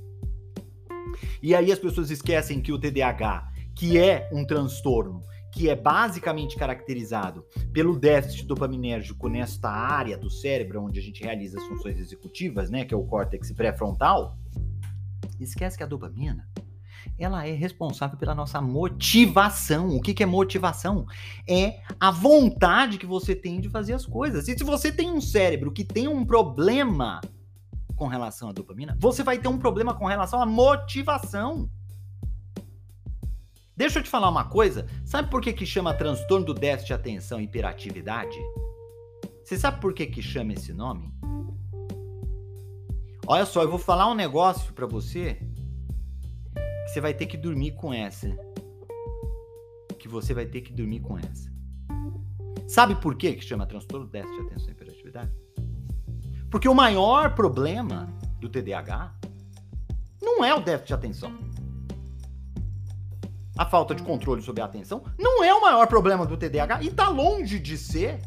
E 1.42 1.56
aí 1.56 1.72
as 1.72 1.80
pessoas 1.80 2.12
esquecem 2.12 2.62
que 2.62 2.72
o 2.72 2.78
TDAH, 2.78 3.48
que 3.75 3.98
é 3.98 4.30
um 4.32 4.46
transtorno, 4.46 5.24
que 5.52 5.72
é 5.72 5.75
basicamente 5.75 6.56
caracterizado 6.56 7.44
pelo 7.74 7.98
déficit 7.98 8.46
dopaminérgico 8.46 9.28
nesta 9.28 9.72
área 9.72 10.20
do 10.20 10.30
cérebro 10.30 10.84
onde 10.84 11.00
a 11.00 11.02
gente 11.02 11.24
realiza 11.24 11.58
as 11.58 11.66
funções 11.66 11.98
executivas, 11.98 12.70
né, 12.70 12.86
que 12.86 12.94
é 12.94 12.98
o 12.98 13.04
córtex 13.04 13.52
pré-frontal, 13.54 14.38
esquece 15.40 15.75
que 15.75 15.84
a 15.84 15.88
dopamina 15.88 16.48
ela 17.24 17.48
é 17.48 17.51
responsável 17.51 18.18
pela 18.18 18.34
nossa 18.34 18.60
motivação. 18.60 19.96
O 19.96 20.01
que, 20.01 20.13
que 20.13 20.24
é 20.24 20.25
motivação? 20.25 21.06
É 21.48 21.80
a 22.00 22.10
vontade 22.10 22.98
que 22.98 23.06
você 23.06 23.36
tem 23.36 23.62
de 23.62 23.70
fazer 23.70 23.94
as 23.94 24.06
coisas. 24.06 24.48
E 24.48 24.58
se 24.58 24.63
você 24.63 24.92
tem 24.92 25.12
um 25.12 25.22
cérebro 25.22 25.72
que 25.72 25.84
tem 25.84 26.08
um 26.08 26.25
problema 26.25 27.22
com 27.96 28.08
relação 28.08 28.50
à 28.50 28.51
dopamina, 28.51 28.98
você 29.00 29.24
vai 29.24 29.38
ter 29.38 29.48
um 29.48 29.60
problema 29.60 29.94
com 29.94 30.06
relação 30.06 30.42
à 30.42 30.46
motivação. 30.46 31.70
Deixa 33.78 34.00
eu 34.00 34.04
te 34.04 34.10
falar 34.10 34.30
uma 34.30 34.46
coisa. 34.46 34.88
Sabe 35.06 35.30
por 35.30 35.42
que, 35.42 35.54
que 35.54 35.66
chama 35.66 35.94
transtorno 35.94 36.46
do 36.46 36.54
déficit 36.56 36.88
de 36.88 36.94
atenção 36.94 37.40
e 37.40 37.44
hiperatividade? 37.44 38.38
Você 39.44 39.58
sabe 39.58 39.80
por 39.80 39.94
que, 39.94 40.08
que 40.08 40.22
chama 40.22 40.54
esse 40.54 40.74
nome? 40.74 41.13
Olha 43.28 43.46
só, 43.46 43.62
eu 43.62 43.70
vou 43.70 43.80
falar 43.80 44.10
um 44.10 44.16
negócio 44.16 44.74
para 44.74 44.88
você 44.88 45.40
você 46.92 47.00
vai 47.00 47.14
ter 47.14 47.26
que 47.26 47.38
dormir 47.38 47.72
com 47.72 47.94
essa. 47.94 48.28
Que 49.98 50.10
você 50.10 50.34
vai 50.34 50.46
ter 50.46 50.60
que 50.60 50.74
dormir 50.74 51.00
com 51.00 51.18
essa. 51.18 51.50
Sabe 52.68 52.96
por 52.96 53.16
quê 53.16 53.34
que 53.34 53.42
chama 53.42 53.66
transtorno 53.66 54.06
déficit 54.06 54.42
de 54.42 54.48
atenção 54.48 54.68
e 54.68 54.72
hiperatividade? 54.72 55.32
Porque 56.50 56.68
o 56.68 56.76
maior 56.76 57.34
problema 57.34 58.14
do 58.42 58.50
TDAH 58.50 59.16
não 60.22 60.44
é 60.44 60.54
o 60.54 60.60
déficit 60.60 60.88
de 60.88 60.94
atenção. 60.94 61.34
A 63.58 63.66
falta 63.66 63.96
de 63.96 64.04
controle 64.04 64.42
sobre 64.42 64.62
a 64.62 64.66
atenção 64.66 65.02
não 65.18 65.42
é 65.42 65.54
o 65.54 65.62
maior 65.62 65.88
problema 65.88 66.26
do 66.26 66.36
TDAH 66.36 66.84
e 66.84 66.88
está 66.88 67.08
longe 67.08 67.58
de 67.58 67.78
ser 67.78 68.20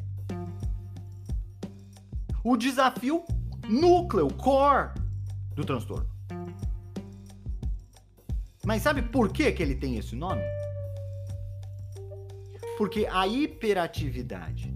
o 2.42 2.56
desafio 2.56 3.24
núcleo, 3.68 4.32
core 4.32 4.88
do 5.54 5.66
transtorno. 5.66 6.13
Mas 8.64 8.82
sabe 8.82 9.02
por 9.02 9.32
que, 9.32 9.52
que 9.52 9.62
ele 9.62 9.74
tem 9.74 9.96
esse 9.96 10.16
nome? 10.16 10.42
Porque 12.78 13.06
a 13.10 13.26
hiperatividade 13.26 14.74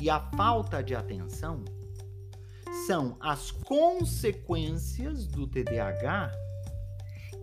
e 0.00 0.08
a 0.08 0.20
falta 0.36 0.82
de 0.82 0.94
atenção 0.94 1.64
são 2.86 3.16
as 3.20 3.50
consequências 3.50 5.26
do 5.26 5.46
TDAH 5.46 6.32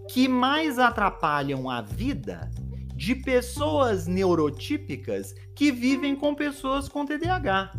que 0.10 0.28
mais 0.28 0.78
atrapalham 0.78 1.70
a 1.70 1.82
vida 1.82 2.50
de 2.96 3.16
pessoas 3.16 4.08
neurotípicas 4.08 5.34
que 5.56 5.72
vivem 5.72 6.16
com 6.16 6.36
pessoas 6.36 6.88
com 6.88 7.06
TDAH. 7.06 7.72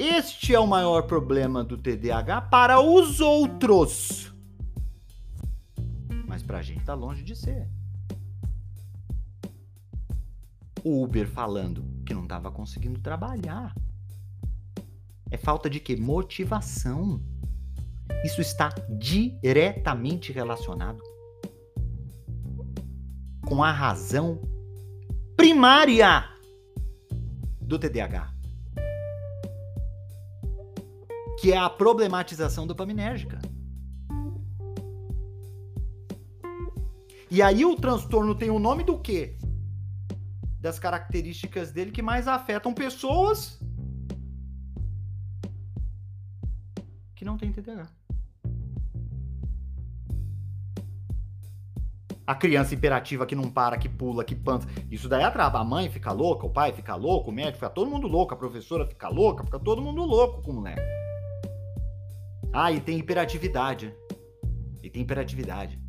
Este 0.00 0.54
é 0.54 0.60
o 0.60 0.64
maior 0.64 1.08
problema 1.08 1.64
do 1.64 1.76
TDAH 1.76 2.42
para 2.42 2.80
os 2.80 3.20
outros. 3.20 4.32
Mas 6.24 6.40
para 6.40 6.58
a 6.58 6.62
gente 6.62 6.84
tá 6.84 6.94
longe 6.94 7.24
de 7.24 7.34
ser. 7.34 7.68
O 10.84 11.02
Uber 11.02 11.26
falando 11.26 11.84
que 12.06 12.14
não 12.14 12.22
estava 12.22 12.48
conseguindo 12.52 13.00
trabalhar. 13.00 13.74
É 15.32 15.36
falta 15.36 15.68
de 15.68 15.80
quê? 15.80 15.96
Motivação. 15.96 17.20
Isso 18.24 18.40
está 18.40 18.72
diretamente 19.00 20.30
relacionado 20.30 21.02
com 23.44 23.64
a 23.64 23.72
razão 23.72 24.40
primária 25.36 26.30
do 27.60 27.80
TDAH, 27.80 28.37
que 31.40 31.52
é 31.52 31.56
a 31.56 31.70
problematização 31.70 32.66
dopaminérgica. 32.66 33.38
E 37.30 37.40
aí 37.42 37.64
o 37.64 37.76
transtorno 37.76 38.34
tem 38.34 38.50
o 38.50 38.58
nome 38.58 38.82
do 38.82 38.98
quê? 38.98 39.36
Das 40.60 40.78
características 40.78 41.70
dele 41.70 41.92
que 41.92 42.02
mais 42.02 42.26
afetam 42.26 42.74
pessoas 42.74 43.60
que 47.14 47.24
não 47.24 47.36
têm 47.36 47.52
TDAH. 47.52 47.88
A 52.26 52.34
criança 52.34 52.74
imperativa 52.74 53.24
que 53.24 53.34
não 53.34 53.50
para, 53.50 53.78
que 53.78 53.88
pula, 53.88 54.24
que 54.24 54.34
panta. 54.34 54.66
Isso 54.90 55.08
daí 55.08 55.22
atrapa. 55.22 55.58
A 55.58 55.64
mãe 55.64 55.88
fica 55.88 56.12
louca, 56.12 56.46
o 56.46 56.50
pai 56.50 56.72
fica 56.72 56.94
louco, 56.94 57.30
o 57.30 57.32
médico 57.32 57.58
fica 57.58 57.70
todo 57.70 57.90
mundo 57.90 58.06
louco, 58.06 58.34
a 58.34 58.36
professora 58.36 58.86
fica 58.86 59.08
louca, 59.08 59.44
fica 59.44 59.58
todo 59.58 59.80
mundo 59.80 60.04
louco 60.04 60.42
com 60.42 60.50
o 60.50 60.54
moleque. 60.54 60.97
Ah, 62.52 62.72
e 62.72 62.80
tem 62.80 62.98
hiperatividade. 62.98 63.94
E 64.82 64.90
tem 64.90 65.02
hiperatividade. 65.02 65.80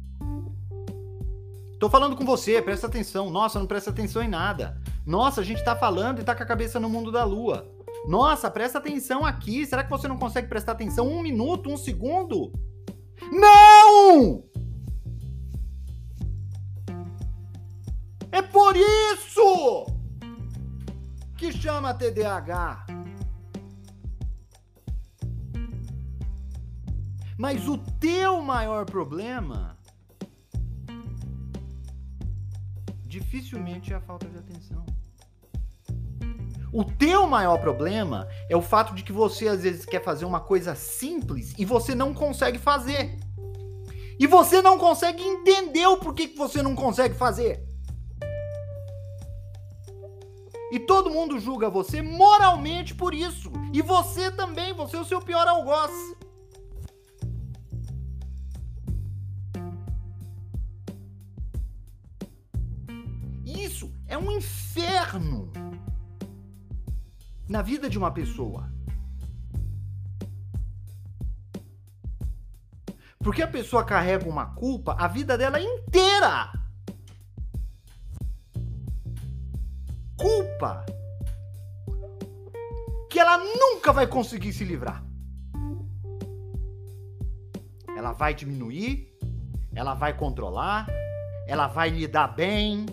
Tô 1.79 1.89
falando 1.89 2.15
com 2.15 2.25
você, 2.25 2.61
presta 2.61 2.87
atenção. 2.87 3.29
Nossa, 3.29 3.57
não 3.57 3.65
presta 3.65 3.89
atenção 3.89 4.21
em 4.21 4.27
nada. 4.27 4.81
Nossa, 5.05 5.39
a 5.39 5.43
gente 5.43 5.63
tá 5.63 5.75
falando 5.75 6.19
e 6.19 6.23
tá 6.23 6.35
com 6.35 6.43
a 6.43 6.45
cabeça 6.45 6.79
no 6.79 6.89
mundo 6.89 7.11
da 7.11 7.23
lua. 7.23 7.71
Nossa, 8.05 8.51
presta 8.51 8.79
atenção 8.79 9.25
aqui. 9.25 9.65
Será 9.65 9.83
que 9.83 9.89
você 9.89 10.07
não 10.07 10.17
consegue 10.17 10.47
prestar 10.47 10.73
atenção 10.73 11.07
um 11.07 11.21
minuto, 11.21 11.69
um 11.69 11.77
segundo? 11.77 12.51
Não! 13.31 14.43
É 18.31 18.41
por 18.41 18.75
isso 18.75 19.87
que 21.37 21.51
chama 21.51 21.93
TDAH. 21.93 22.98
Mas 27.39 27.69
o 27.69 27.77
teu 27.77 28.41
maior 28.41 28.86
problema 28.86 29.77
dificilmente 33.05 33.93
é 33.93 33.96
a 33.96 34.01
falta 34.01 34.27
de 34.27 34.38
atenção. 34.38 34.86
O 36.74 36.84
teu 36.84 37.25
maior 37.27 37.58
problema 37.62 38.27
é 38.50 38.58
o 38.58 38.62
fato 38.62 38.93
de 38.93 39.03
que 39.03 39.13
você 39.13 39.48
às 39.48 39.63
vezes 39.63 39.86
quer 39.86 40.03
fazer 40.03 40.25
uma 40.25 40.41
coisa 40.41 40.75
simples 40.75 41.53
e 41.58 41.63
você 41.63 41.96
não 41.96 42.13
consegue 42.13 42.60
fazer. 42.60 43.17
E 44.19 44.27
você 44.27 44.62
não 44.62 44.77
consegue 44.77 45.24
entender 45.24 45.88
o 45.88 45.96
porquê 45.96 46.27
que 46.27 46.38
você 46.38 46.62
não 46.62 46.75
consegue 46.75 47.15
fazer. 47.15 47.65
E 50.74 50.77
todo 50.77 51.10
mundo 51.10 51.39
julga 51.39 51.69
você 51.69 52.01
moralmente 52.01 52.93
por 52.93 53.13
isso. 53.13 53.50
E 53.72 53.81
você 53.81 54.29
também, 54.29 54.74
você 54.74 54.98
é 54.98 55.00
o 55.00 55.05
seu 55.05 55.22
pior 55.22 55.48
algoz. 55.48 56.19
É 64.09 64.17
um 64.17 64.29
inferno 64.29 65.49
na 67.47 67.61
vida 67.61 67.89
de 67.89 67.97
uma 67.97 68.11
pessoa. 68.11 68.69
Porque 73.19 73.41
a 73.41 73.47
pessoa 73.47 73.85
carrega 73.85 74.27
uma 74.27 74.47
culpa 74.47 74.95
a 74.99 75.07
vida 75.07 75.37
dela 75.37 75.61
inteira. 75.61 76.59
culpa 80.19 80.85
que 83.09 83.17
ela 83.19 83.37
nunca 83.37 83.93
vai 83.93 84.05
conseguir 84.05 84.51
se 84.51 84.65
livrar. 84.65 85.03
Ela 87.97 88.11
vai 88.11 88.33
diminuir, 88.33 89.17
ela 89.73 89.93
vai 89.93 90.15
controlar, 90.15 90.87
ela 91.47 91.67
vai 91.67 91.89
lidar 91.89 92.27
bem. 92.27 92.85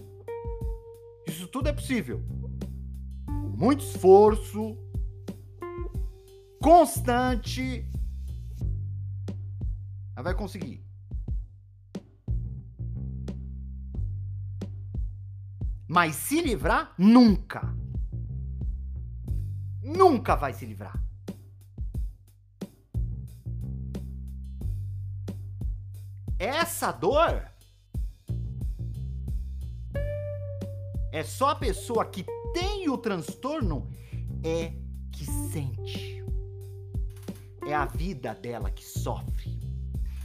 Isso 1.26 1.48
tudo 1.48 1.68
é 1.68 1.72
possível. 1.72 2.22
Muito 3.56 3.82
esforço, 3.82 4.76
constante, 6.60 7.88
ela 10.14 10.22
vai 10.22 10.34
conseguir. 10.34 10.84
Mas 15.88 16.16
se 16.16 16.40
livrar, 16.40 16.94
nunca. 16.98 17.74
Nunca 19.82 20.34
vai 20.34 20.52
se 20.52 20.66
livrar. 20.66 21.00
Essa 26.38 26.92
dor 26.92 27.55
é 31.16 31.24
só 31.24 31.48
a 31.48 31.54
pessoa 31.54 32.04
que 32.04 32.26
tem 32.52 32.90
o 32.90 32.98
transtorno 32.98 33.88
é 34.44 34.74
que 35.10 35.24
sente. 35.24 36.22
É 37.66 37.74
a 37.74 37.86
vida 37.86 38.34
dela 38.34 38.70
que 38.70 38.84
sofre. 38.84 39.58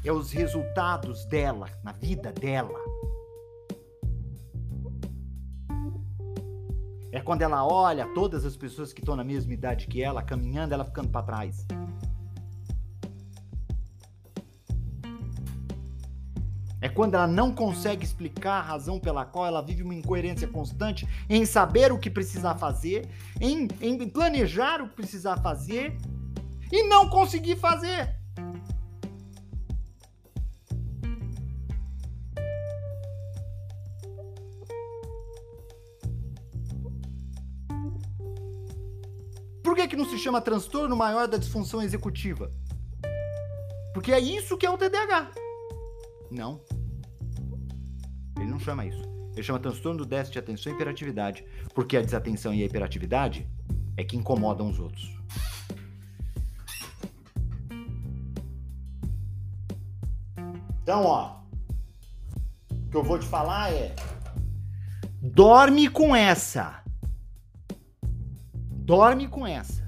É 0.03 0.11
os 0.11 0.33
resultados 0.33 1.23
dela 1.27 1.69
na 1.81 1.93
vida 1.93 2.33
dela. 2.33 2.77
É 7.13 7.21
quando 7.21 7.43
ela 7.43 7.65
olha 7.65 8.13
todas 8.13 8.43
as 8.43 8.57
pessoas 8.57 8.91
que 8.91 8.99
estão 8.99 9.15
na 9.15 9.23
mesma 9.23 9.53
idade 9.53 9.87
que 9.87 10.03
ela, 10.03 10.21
caminhando, 10.21 10.73
ela 10.73 10.83
ficando 10.83 11.07
para 11.07 11.25
trás. 11.25 11.65
Quando 16.91 17.15
ela 17.15 17.27
não 17.27 17.53
consegue 17.53 18.05
explicar 18.05 18.59
a 18.59 18.61
razão 18.61 18.99
pela 18.99 19.25
qual 19.25 19.45
ela 19.45 19.61
vive 19.61 19.83
uma 19.83 19.95
incoerência 19.95 20.47
constante 20.47 21.07
em 21.29 21.45
saber 21.45 21.91
o 21.91 21.99
que 21.99 22.09
precisar 22.09 22.55
fazer, 22.55 23.07
em, 23.39 23.67
em 23.81 24.09
planejar 24.09 24.81
o 24.81 24.89
que 24.89 24.95
precisar 24.95 25.37
fazer 25.37 25.97
e 26.71 26.83
não 26.83 27.09
conseguir 27.09 27.55
fazer. 27.55 28.21
que 39.91 39.97
não 39.97 40.05
se 40.05 40.17
chama 40.17 40.39
transtorno 40.39 40.95
maior 40.95 41.27
da 41.27 41.37
disfunção 41.37 41.81
executiva? 41.81 42.49
Porque 43.93 44.13
é 44.13 44.19
isso 44.19 44.57
que 44.57 44.65
é 44.65 44.69
o 44.69 44.77
TDAH. 44.77 45.31
Não. 46.31 46.61
Ele 48.41 48.49
não 48.49 48.59
chama 48.59 48.85
isso. 48.85 49.01
Ele 49.33 49.43
chama 49.43 49.59
transtorno 49.59 49.99
do 49.99 50.05
déficit 50.05 50.33
de 50.33 50.39
atenção 50.39 50.71
e 50.71 50.75
hiperatividade. 50.75 51.45
Porque 51.75 51.95
a 51.95 52.01
desatenção 52.01 52.53
e 52.53 52.63
a 52.63 52.65
hiperatividade 52.65 53.47
é 53.95 54.03
que 54.03 54.17
incomodam 54.17 54.69
os 54.69 54.79
outros. 54.79 55.15
Então, 60.81 61.05
ó. 61.05 61.39
O 62.71 62.89
que 62.89 62.97
eu 62.97 63.03
vou 63.03 63.19
te 63.19 63.25
falar 63.25 63.71
é. 63.71 63.95
Dorme 65.21 65.87
com 65.87 66.15
essa. 66.15 66.83
Dorme 68.11 69.27
com 69.27 69.45
essa. 69.45 69.81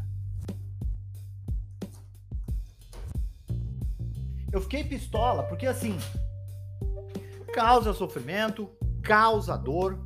Eu 4.51 4.62
fiquei 4.62 4.83
pistola, 4.83 5.41
porque 5.43 5.65
assim, 5.65 5.98
causa 7.53 7.93
sofrimento, 7.93 8.69
causa 9.03 9.55
dor, 9.55 10.05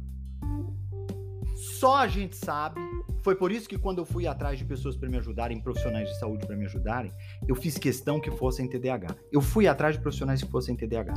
Só 1.80 1.96
a 1.96 2.08
gente 2.08 2.36
sabe. 2.36 2.80
Foi 3.24 3.36
por 3.36 3.52
isso 3.52 3.68
que 3.68 3.78
quando 3.78 4.00
eu 4.00 4.06
fui 4.06 4.28
atrás 4.28 4.60
de 4.60 4.66
pessoas 4.66 4.96
para 4.96 5.10
me 5.10 5.18
ajudarem, 5.18 5.60
profissionais 5.60 6.08
de 6.08 6.20
saúde 6.20 6.46
para 6.46 6.56
me 6.56 6.66
ajudarem, 6.66 7.12
eu 7.48 7.56
fiz 7.56 7.78
questão 7.78 8.20
que 8.20 8.30
fossem 8.30 8.68
TDAH. 8.68 9.16
Eu 9.32 9.42
fui 9.42 9.68
atrás 9.68 9.96
de 9.96 10.02
profissionais 10.02 10.44
que 10.44 10.52
fossem 10.52 10.76
TDAH. 10.76 11.14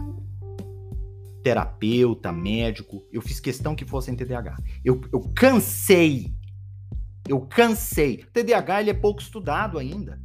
Terapeuta, 1.42 2.32
médico, 2.32 3.04
eu 3.12 3.20
fiz 3.20 3.38
questão 3.38 3.74
que 3.74 3.84
fossem 3.84 4.16
TDAH. 4.16 4.56
Eu, 4.84 5.00
eu 5.12 5.20
cansei. 5.34 6.32
Eu 7.28 7.40
cansei. 7.42 8.24
TDAH 8.32 8.80
ele 8.80 8.90
é 8.90 8.94
pouco 8.94 9.20
estudado 9.20 9.78
ainda. 9.78 10.20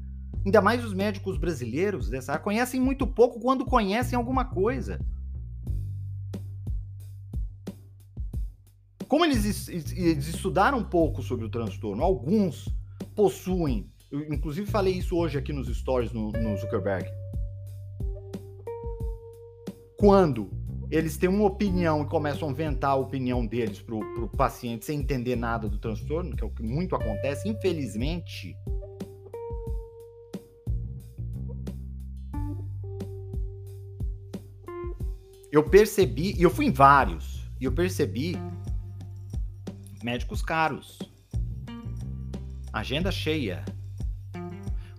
Ainda 0.46 0.62
mais 0.62 0.84
os 0.84 0.94
médicos 0.94 1.38
brasileiros 1.38 2.10
dessa 2.10 2.34
área 2.34 2.44
conhecem 2.44 2.80
muito 2.80 3.06
pouco 3.06 3.40
quando 3.40 3.66
conhecem 3.66 4.16
alguma 4.16 4.46
coisa. 4.46 5.00
Como 9.16 9.24
eles, 9.24 9.70
eles 9.70 10.28
estudaram 10.28 10.80
um 10.80 10.84
pouco 10.84 11.24
sobre 11.24 11.46
o 11.46 11.50
transtorno, 11.50 12.04
alguns 12.04 12.68
possuem. 13.16 13.90
Eu, 14.12 14.22
inclusive, 14.34 14.70
falei 14.70 14.96
isso 14.96 15.16
hoje 15.16 15.38
aqui 15.38 15.54
nos 15.54 15.74
stories 15.74 16.12
no, 16.12 16.34
no 16.34 16.58
Zuckerberg. 16.58 17.10
Quando 19.98 20.52
eles 20.92 21.16
têm 21.16 21.30
uma 21.30 21.46
opinião 21.46 22.04
e 22.04 22.08
começam 22.08 22.50
a 22.50 22.52
inventar 22.52 22.92
a 22.92 22.96
opinião 22.96 23.46
deles 23.46 23.80
para 23.80 23.96
o 23.96 24.28
paciente 24.28 24.84
sem 24.84 25.00
entender 25.00 25.38
nada 25.38 25.70
do 25.70 25.78
transtorno, 25.78 26.36
que 26.36 26.44
é 26.44 26.46
o 26.46 26.52
que 26.52 26.62
muito 26.62 26.94
acontece, 26.94 27.48
infelizmente. 27.48 28.54
Eu 35.50 35.64
percebi, 35.64 36.34
e 36.38 36.44
eu 36.44 36.50
fui 36.50 36.66
em 36.66 36.72
vários, 36.72 37.50
e 37.62 37.64
eu 37.64 37.72
percebi 37.72 38.38
médicos 40.06 40.44
caros, 40.44 41.00
agenda 42.72 43.12
cheia. 43.12 43.66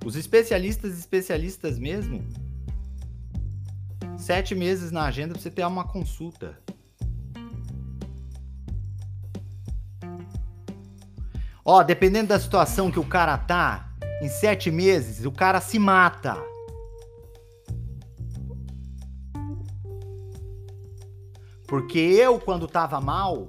Os 0.04 0.16
especialistas, 0.16 0.98
especialistas 0.98 1.78
mesmo, 1.78 2.26
sete 4.18 4.52
meses 4.52 4.90
na 4.90 5.04
agenda 5.04 5.34
para 5.34 5.40
você 5.40 5.48
ter 5.48 5.64
uma 5.64 5.86
consulta. 5.86 6.58
Ó, 11.64 11.84
dependendo 11.84 12.30
da 12.30 12.40
situação 12.40 12.90
que 12.90 12.98
o 12.98 13.06
cara 13.06 13.38
tá, 13.38 13.94
em 14.20 14.28
sete 14.28 14.72
meses, 14.72 15.24
o 15.24 15.30
cara 15.30 15.60
se 15.60 15.78
mata. 15.78 16.36
Porque 21.68 21.98
eu, 21.98 22.40
quando 22.40 22.66
tava 22.66 23.00
mal, 23.00 23.48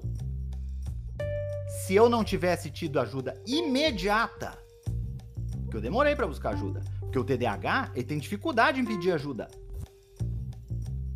se 1.88 1.96
eu 1.96 2.10
não 2.10 2.22
tivesse 2.22 2.70
tido 2.70 3.00
ajuda 3.00 3.42
imediata, 3.48 4.62
que 5.72 5.78
eu 5.78 5.80
demorei 5.80 6.18
para 6.18 6.28
buscar 6.28 6.50
ajuda, 6.50 6.82
porque 7.00 7.18
o 7.18 7.24
TDAH 7.24 7.92
ele 7.96 8.04
tem 8.04 8.18
dificuldade 8.18 8.82
em 8.82 8.84
pedir 8.84 9.14
ajuda. 9.14 9.48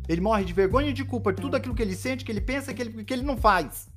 Ele 0.08 0.22
morre 0.22 0.46
de 0.46 0.54
vergonha 0.54 0.88
e 0.88 0.94
de 0.94 1.04
culpa 1.04 1.30
de 1.30 1.42
tudo 1.42 1.56
aquilo 1.56 1.74
que 1.74 1.82
ele 1.82 1.94
sente, 1.94 2.24
que 2.24 2.32
ele 2.32 2.40
pensa, 2.40 2.72
que 2.72 2.80
ele, 2.80 3.04
que 3.04 3.12
ele 3.12 3.22
não 3.22 3.36
faz. 3.36 3.90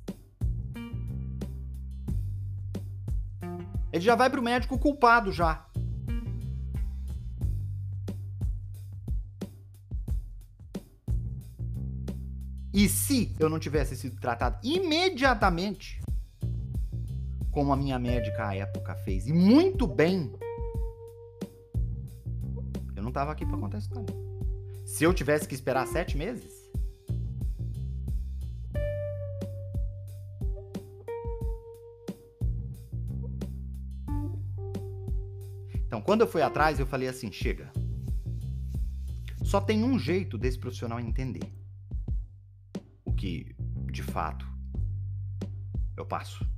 Ele 3.90 4.04
já 4.04 4.14
vai 4.14 4.28
pro 4.28 4.42
médico 4.42 4.78
culpado 4.78 5.32
já. 5.32 5.66
E 12.70 12.86
se 12.86 13.34
eu 13.38 13.48
não 13.48 13.58
tivesse 13.58 13.96
sido 13.96 14.20
tratado 14.20 14.58
imediatamente, 14.62 16.04
como 17.56 17.72
a 17.72 17.76
minha 17.76 17.98
médica 17.98 18.48
à 18.48 18.54
época 18.54 18.94
fez, 18.96 19.26
e 19.26 19.32
muito 19.32 19.86
bem, 19.86 20.30
eu 22.94 23.02
não 23.02 23.08
estava 23.08 23.32
aqui 23.32 23.46
para 23.46 23.56
contar 23.56 23.78
a 23.78 23.80
história. 23.80 24.14
Se 24.84 25.04
eu 25.04 25.14
tivesse 25.14 25.48
que 25.48 25.54
esperar 25.54 25.86
sete 25.86 26.18
meses, 26.18 26.66
Então, 35.86 36.02
quando 36.02 36.20
eu 36.22 36.26
fui 36.26 36.42
atrás, 36.42 36.78
eu 36.78 36.86
falei 36.86 37.08
assim: 37.08 37.32
chega. 37.32 37.72
Só 39.42 39.62
tem 39.62 39.82
um 39.82 39.98
jeito 39.98 40.36
desse 40.36 40.58
profissional 40.58 41.00
entender 41.00 41.50
o 43.02 43.12
que, 43.14 43.56
de 43.90 44.02
fato, 44.02 44.46
eu 45.96 46.04
passo. 46.04 46.55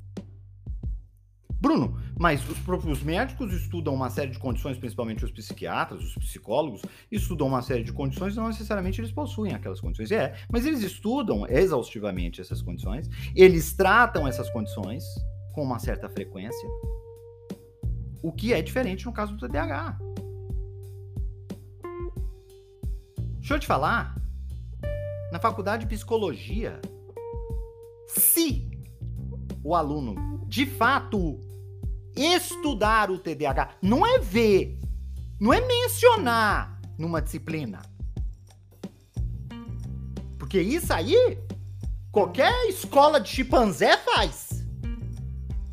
Bruno, 1.60 1.98
mas 2.16 2.40
os, 2.48 2.84
os 2.84 3.02
médicos 3.02 3.52
estudam 3.52 3.92
uma 3.92 4.08
série 4.10 4.30
de 4.30 4.38
condições, 4.38 4.78
principalmente 4.78 5.24
os 5.24 5.32
psiquiatras, 5.32 6.02
os 6.02 6.14
psicólogos, 6.14 6.82
estudam 7.10 7.48
uma 7.48 7.62
série 7.62 7.82
de 7.82 7.92
condições, 7.92 8.36
não 8.36 8.46
necessariamente 8.46 9.00
eles 9.00 9.10
possuem 9.10 9.54
aquelas 9.54 9.80
condições. 9.80 10.12
É, 10.12 10.36
mas 10.48 10.64
eles 10.64 10.82
estudam 10.82 11.46
exaustivamente 11.48 12.40
essas 12.40 12.62
condições, 12.62 13.10
eles 13.34 13.72
tratam 13.72 14.26
essas 14.26 14.48
condições 14.50 15.04
com 15.52 15.64
uma 15.64 15.80
certa 15.80 16.08
frequência, 16.08 16.68
o 18.22 18.30
que 18.30 18.52
é 18.52 18.62
diferente 18.62 19.04
no 19.06 19.12
caso 19.12 19.34
do 19.34 19.48
TDAH. 19.48 19.98
Deixa 23.38 23.54
eu 23.54 23.58
te 23.58 23.66
falar, 23.66 24.14
na 25.32 25.40
faculdade 25.40 25.84
de 25.84 25.88
psicologia, 25.88 26.80
se 28.06 28.70
o 29.64 29.74
aluno 29.74 30.46
de 30.46 30.64
fato 30.64 31.47
estudar 32.18 33.10
o 33.10 33.18
TDAH. 33.18 33.76
Não 33.82 34.06
é 34.06 34.18
ver, 34.18 34.78
não 35.40 35.52
é 35.52 35.60
mencionar 35.60 36.80
numa 36.98 37.22
disciplina. 37.22 37.82
Porque 40.38 40.60
isso 40.60 40.92
aí, 40.92 41.38
qualquer 42.10 42.68
escola 42.68 43.20
de 43.20 43.28
chimpanzé 43.28 43.96
faz. 43.98 44.64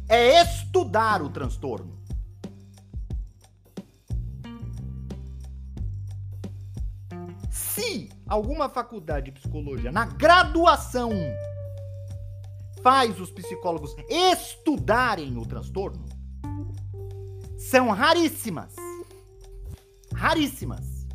É 0.08 0.42
estudar 0.42 1.22
o 1.22 1.30
transtorno. 1.30 1.96
Se 7.50 8.10
alguma 8.28 8.70
faculdade 8.70 9.32
de 9.32 9.40
psicologia, 9.40 9.92
na 9.92 10.06
graduação, 10.06 11.10
faz 12.84 13.20
os 13.20 13.32
psicólogos 13.32 13.96
estudarem 14.08 15.36
o 15.38 15.46
transtorno, 15.46 16.06
são 17.66 17.90
raríssimas. 17.90 18.76
Raríssimas. 20.14 21.08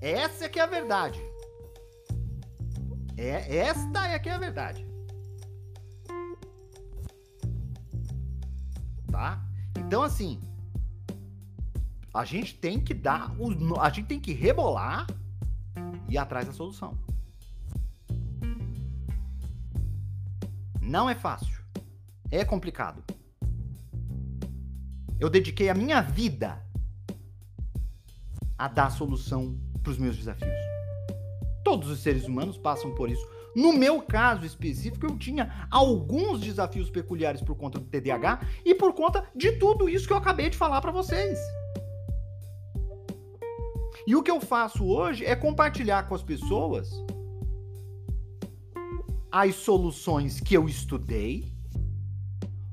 Essa 0.00 0.44
é 0.44 0.48
que 0.48 0.60
é 0.60 0.62
a 0.62 0.66
verdade. 0.66 1.20
É, 3.16 3.56
esta 3.56 4.06
é 4.06 4.18
que 4.20 4.28
é 4.28 4.32
a 4.32 4.38
verdade. 4.38 4.86
Tá? 9.10 9.44
Então, 9.76 10.04
assim, 10.04 10.40
a 12.14 12.24
gente 12.24 12.54
tem 12.54 12.80
que 12.80 12.94
dar, 12.94 13.34
a 13.80 13.90
gente 13.90 14.06
tem 14.06 14.20
que 14.20 14.32
rebolar 14.32 15.08
e 16.08 16.14
ir 16.14 16.18
atrás 16.18 16.46
da 16.46 16.52
solução. 16.52 16.96
Não 20.80 21.10
é 21.10 21.16
fácil. 21.16 21.64
É 22.30 22.44
complicado. 22.44 23.02
Eu 25.20 25.28
dediquei 25.28 25.68
a 25.68 25.74
minha 25.74 26.00
vida 26.00 26.64
a 28.56 28.66
dar 28.68 28.90
solução 28.90 29.54
para 29.82 29.92
os 29.92 29.98
meus 29.98 30.16
desafios. 30.16 30.54
Todos 31.62 31.90
os 31.90 32.00
seres 32.00 32.24
humanos 32.24 32.56
passam 32.56 32.94
por 32.94 33.10
isso. 33.10 33.28
No 33.54 33.72
meu 33.72 34.00
caso 34.00 34.46
específico, 34.46 35.04
eu 35.04 35.18
tinha 35.18 35.68
alguns 35.70 36.40
desafios 36.40 36.88
peculiares 36.88 37.42
por 37.42 37.54
conta 37.54 37.78
do 37.78 37.84
TDAH 37.84 38.40
e 38.64 38.74
por 38.74 38.94
conta 38.94 39.28
de 39.36 39.52
tudo 39.52 39.88
isso 39.88 40.06
que 40.06 40.12
eu 40.12 40.16
acabei 40.16 40.48
de 40.48 40.56
falar 40.56 40.80
para 40.80 40.90
vocês. 40.90 41.38
E 44.06 44.16
o 44.16 44.22
que 44.22 44.30
eu 44.30 44.40
faço 44.40 44.86
hoje 44.86 45.24
é 45.26 45.36
compartilhar 45.36 46.04
com 46.04 46.14
as 46.14 46.22
pessoas 46.22 46.90
as 49.30 49.54
soluções 49.54 50.40
que 50.40 50.56
eu 50.56 50.66
estudei, 50.66 51.52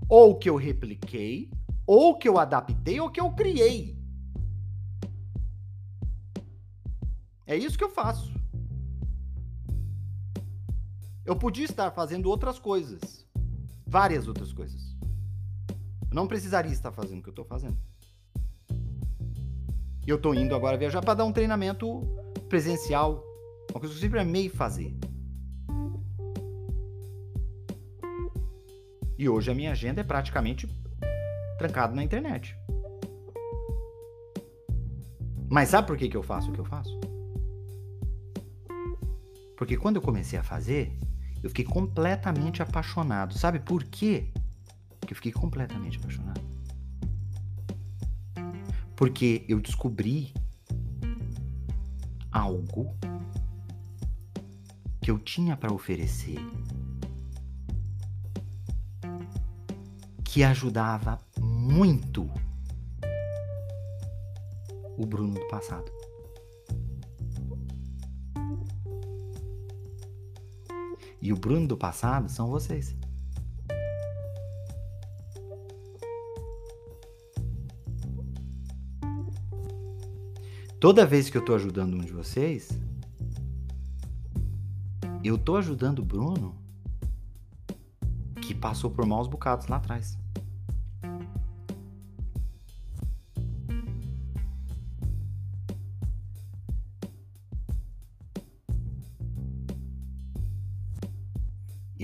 ou 0.09 0.35
que 0.35 0.49
eu 0.49 0.55
repliquei, 0.55 1.51
ou 1.87 2.17
que 2.17 2.27
eu 2.27 2.37
adaptei 2.37 2.99
ou 2.99 3.09
que 3.09 3.21
eu 3.21 3.31
criei. 3.31 3.97
É 7.45 7.55
isso 7.55 7.77
que 7.77 7.83
eu 7.83 7.89
faço. 7.89 8.29
Eu 11.25 11.37
podia 11.37 11.63
estar 11.63 11.89
fazendo 11.91 12.29
outras 12.29 12.59
coisas. 12.59 13.25
Várias 13.85 14.27
outras 14.27 14.51
coisas. 14.51 14.97
Eu 16.09 16.15
não 16.15 16.27
precisaria 16.27 16.71
estar 16.71 16.91
fazendo 16.91 17.19
o 17.19 17.23
que 17.23 17.29
eu 17.29 17.31
estou 17.31 17.45
fazendo. 17.45 17.77
E 20.05 20.09
eu 20.09 20.17
estou 20.17 20.35
indo 20.35 20.53
agora 20.53 20.77
viajar 20.77 21.01
para 21.01 21.13
dar 21.13 21.25
um 21.25 21.31
treinamento 21.31 22.01
presencial. 22.49 23.23
Uma 23.71 23.79
coisa 23.79 23.93
que 23.93 23.99
eu 23.99 24.01
sempre 24.01 24.19
amei 24.19 24.49
fazer. 24.49 24.93
E 29.17 29.27
hoje 29.27 29.49
a 29.49 29.55
minha 29.55 29.71
agenda 29.71 30.01
é 30.01 30.03
praticamente 30.03 30.67
trancada 31.57 31.93
na 31.95 32.03
internet. 32.03 32.55
Mas 35.49 35.69
sabe 35.69 35.87
por 35.87 35.97
que, 35.97 36.09
que 36.09 36.17
eu 36.17 36.23
faço 36.23 36.49
o 36.49 36.53
que 36.53 36.59
eu 36.59 36.65
faço? 36.65 36.99
Porque 39.55 39.75
quando 39.75 39.95
eu 39.95 40.01
comecei 40.01 40.37
a 40.37 40.43
fazer, 40.43 40.91
eu 41.41 41.49
fiquei 41.49 41.65
completamente 41.65 42.61
apaixonado. 42.61 43.37
Sabe 43.37 43.59
por 43.59 43.83
quê? 43.83 44.31
Que 45.01 45.13
eu 45.13 45.15
fiquei 45.15 45.31
completamente 45.31 45.97
apaixonado. 45.97 46.41
Porque 48.95 49.45
eu 49.47 49.59
descobri 49.59 50.33
algo 52.31 52.95
que 55.01 55.09
eu 55.09 55.17
tinha 55.17 55.55
para 55.55 55.73
oferecer 55.73 56.37
que 60.23 60.43
ajudava 60.43 61.19
muito 61.67 62.29
o 64.97 65.05
Bruno 65.05 65.33
do 65.33 65.47
passado. 65.47 65.91
E 71.21 71.33
o 71.33 71.35
Bruno 71.35 71.67
do 71.67 71.75
passado 71.75 72.29
são 72.29 72.47
vocês. 72.49 72.95
Toda 80.79 81.05
vez 81.05 81.29
que 81.29 81.35
eu 81.35 81.41
estou 81.41 81.55
ajudando 81.55 81.95
um 81.95 82.01
de 82.01 82.13
vocês, 82.13 82.69
eu 85.23 85.35
estou 85.35 85.57
ajudando 85.57 85.99
o 85.99 86.05
Bruno 86.05 86.55
que 88.41 88.55
passou 88.55 88.89
por 88.89 89.05
maus 89.05 89.27
bocados 89.27 89.67
lá 89.67 89.77
atrás. 89.77 90.17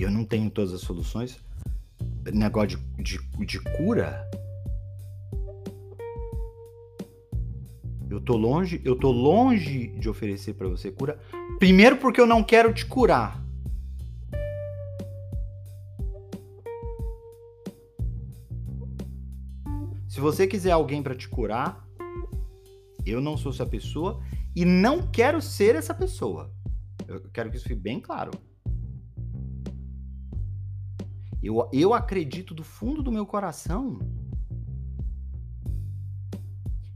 Eu 0.02 0.10
não 0.10 0.24
tenho 0.24 0.50
todas 0.50 0.72
as 0.72 0.80
soluções. 0.80 1.38
Negócio 2.32 2.78
de, 2.98 3.02
de, 3.02 3.46
de 3.46 3.60
cura. 3.60 4.28
Eu 8.10 8.20
tô 8.20 8.36
longe, 8.36 8.80
eu 8.84 8.96
tô 8.96 9.10
longe 9.10 9.88
de 9.98 10.08
oferecer 10.08 10.54
para 10.54 10.68
você 10.68 10.90
cura. 10.90 11.18
Primeiro 11.58 11.96
porque 11.96 12.20
eu 12.20 12.26
não 12.26 12.42
quero 12.42 12.72
te 12.72 12.86
curar. 12.86 13.42
Se 20.08 20.20
você 20.20 20.46
quiser 20.46 20.70
alguém 20.70 21.02
para 21.02 21.14
te 21.14 21.28
curar, 21.28 21.84
eu 23.04 23.20
não 23.20 23.36
sou 23.36 23.50
essa 23.50 23.66
pessoa 23.66 24.22
e 24.54 24.64
não 24.64 25.02
quero 25.10 25.42
ser 25.42 25.74
essa 25.74 25.92
pessoa. 25.92 26.52
Eu 27.08 27.20
quero 27.32 27.50
que 27.50 27.56
isso 27.56 27.66
fique 27.66 27.80
bem 27.80 28.00
claro. 28.00 28.30
Eu, 31.44 31.68
eu 31.74 31.92
acredito 31.92 32.54
do 32.54 32.64
fundo 32.64 33.02
do 33.02 33.12
meu 33.12 33.26
coração 33.26 33.98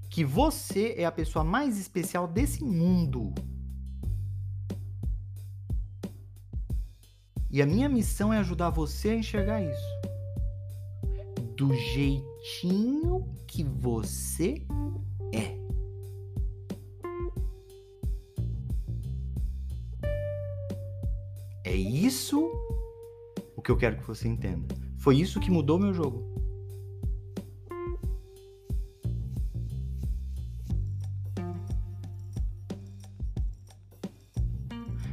que 0.08 0.24
você 0.24 0.94
é 0.96 1.04
a 1.04 1.12
pessoa 1.12 1.44
mais 1.44 1.78
especial 1.78 2.26
desse 2.26 2.64
mundo. 2.64 3.34
E 7.50 7.60
a 7.60 7.66
minha 7.66 7.90
missão 7.90 8.32
é 8.32 8.38
ajudar 8.38 8.70
você 8.70 9.10
a 9.10 9.16
enxergar 9.16 9.62
isso. 9.62 10.00
Do 11.54 11.74
jeitinho 11.74 13.28
que 13.46 13.62
você 13.62 14.66
é. 15.30 15.58
É 21.64 21.74
isso 21.76 22.50
que 23.68 23.72
eu 23.72 23.76
quero 23.76 23.98
que 23.98 24.06
você 24.06 24.26
entenda. 24.26 24.74
Foi 24.96 25.14
isso 25.20 25.38
que 25.38 25.50
mudou 25.50 25.78
meu 25.78 25.92
jogo. 25.92 26.24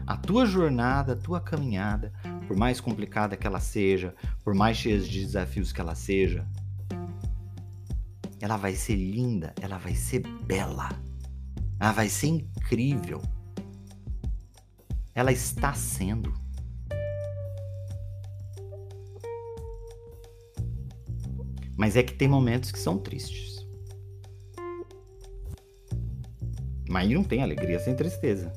A 0.07 0.15
tua 0.15 0.45
jornada, 0.45 1.11
a 1.11 1.15
tua 1.17 1.41
caminhada, 1.41 2.13
por 2.47 2.55
mais 2.55 2.79
complicada 2.79 3.35
que 3.35 3.45
ela 3.45 3.59
seja, 3.59 4.15
por 4.41 4.55
mais 4.55 4.77
cheia 4.77 5.01
de 5.01 5.25
desafios 5.25 5.73
que 5.73 5.81
ela 5.81 5.93
seja, 5.93 6.47
ela 8.39 8.55
vai 8.55 8.73
ser 8.73 8.95
linda, 8.95 9.53
ela 9.59 9.77
vai 9.77 9.95
ser 9.95 10.25
bela, 10.45 10.97
ela 11.77 11.91
vai 11.91 12.07
ser 12.07 12.27
incrível. 12.27 13.21
Ela 15.13 15.33
está 15.33 15.73
sendo. 15.73 16.44
Mas 21.85 21.95
é 21.95 22.01
que 22.01 22.15
tem 22.15 22.27
momentos 22.27 22.71
que 22.71 22.79
são 22.79 22.97
tristes. 22.97 23.63
Mas 26.89 27.07
não 27.11 27.23
tem 27.23 27.43
alegria 27.43 27.79
sem 27.79 27.95
tristeza. 27.95 28.51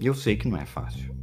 E 0.00 0.06
eu 0.06 0.14
sei 0.14 0.34
que 0.34 0.48
não 0.48 0.56
é 0.56 0.64
fácil. 0.64 1.14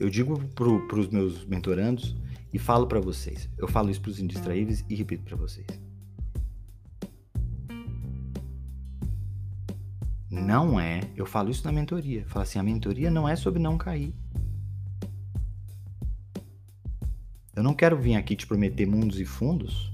Eu 0.00 0.10
digo 0.10 0.40
para 0.56 0.98
os 0.98 1.06
meus 1.06 1.44
mentorandos 1.44 2.16
e 2.52 2.58
falo 2.58 2.88
para 2.88 2.98
vocês. 2.98 3.48
Eu 3.56 3.68
falo 3.68 3.90
isso 3.90 4.00
para 4.00 4.10
os 4.10 4.18
indistraíveis 4.18 4.84
e 4.88 4.96
repito 4.96 5.22
para 5.22 5.36
vocês. 5.36 5.68
Não 10.28 10.80
é, 10.80 11.02
eu 11.14 11.24
falo 11.24 11.48
isso 11.48 11.64
na 11.64 11.70
mentoria. 11.70 12.24
Falo 12.26 12.42
assim, 12.42 12.58
a 12.58 12.62
mentoria 12.64 13.08
não 13.08 13.28
é 13.28 13.36
sobre 13.36 13.62
não 13.62 13.78
cair. 13.78 14.12
Eu 17.60 17.64
não 17.64 17.74
quero 17.74 17.94
vir 17.94 18.14
aqui 18.14 18.34
te 18.34 18.46
prometer 18.46 18.86
mundos 18.86 19.20
e 19.20 19.24
fundos 19.26 19.92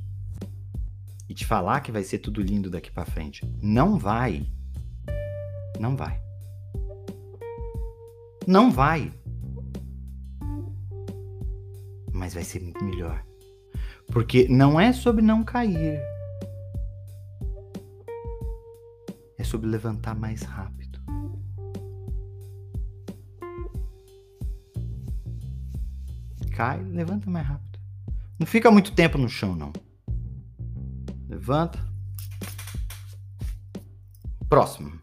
e 1.28 1.34
te 1.34 1.44
falar 1.44 1.80
que 1.80 1.90
vai 1.90 2.04
ser 2.04 2.20
tudo 2.20 2.40
lindo 2.40 2.70
daqui 2.70 2.92
para 2.92 3.04
frente. 3.04 3.44
Não 3.60 3.98
vai. 3.98 4.46
Não 5.80 5.96
vai. 5.96 6.22
Não 8.46 8.70
vai. 8.70 9.12
Mas 12.12 12.34
vai 12.34 12.44
ser 12.44 12.62
muito 12.62 12.84
melhor. 12.84 13.26
Porque 14.12 14.46
não 14.46 14.78
é 14.80 14.92
sobre 14.92 15.20
não 15.20 15.42
cair. 15.42 16.00
É 19.36 19.42
sobre 19.42 19.68
levantar 19.68 20.14
mais 20.14 20.42
rápido. 20.42 20.85
Cai, 26.56 26.82
levanta 26.82 27.28
mais 27.28 27.46
rápido. 27.46 27.78
Não 28.38 28.46
fica 28.46 28.70
muito 28.70 28.92
tempo 28.92 29.18
no 29.18 29.28
chão, 29.28 29.54
não. 29.54 29.72
Levanta. 31.28 31.78
Próximo. 34.48 34.98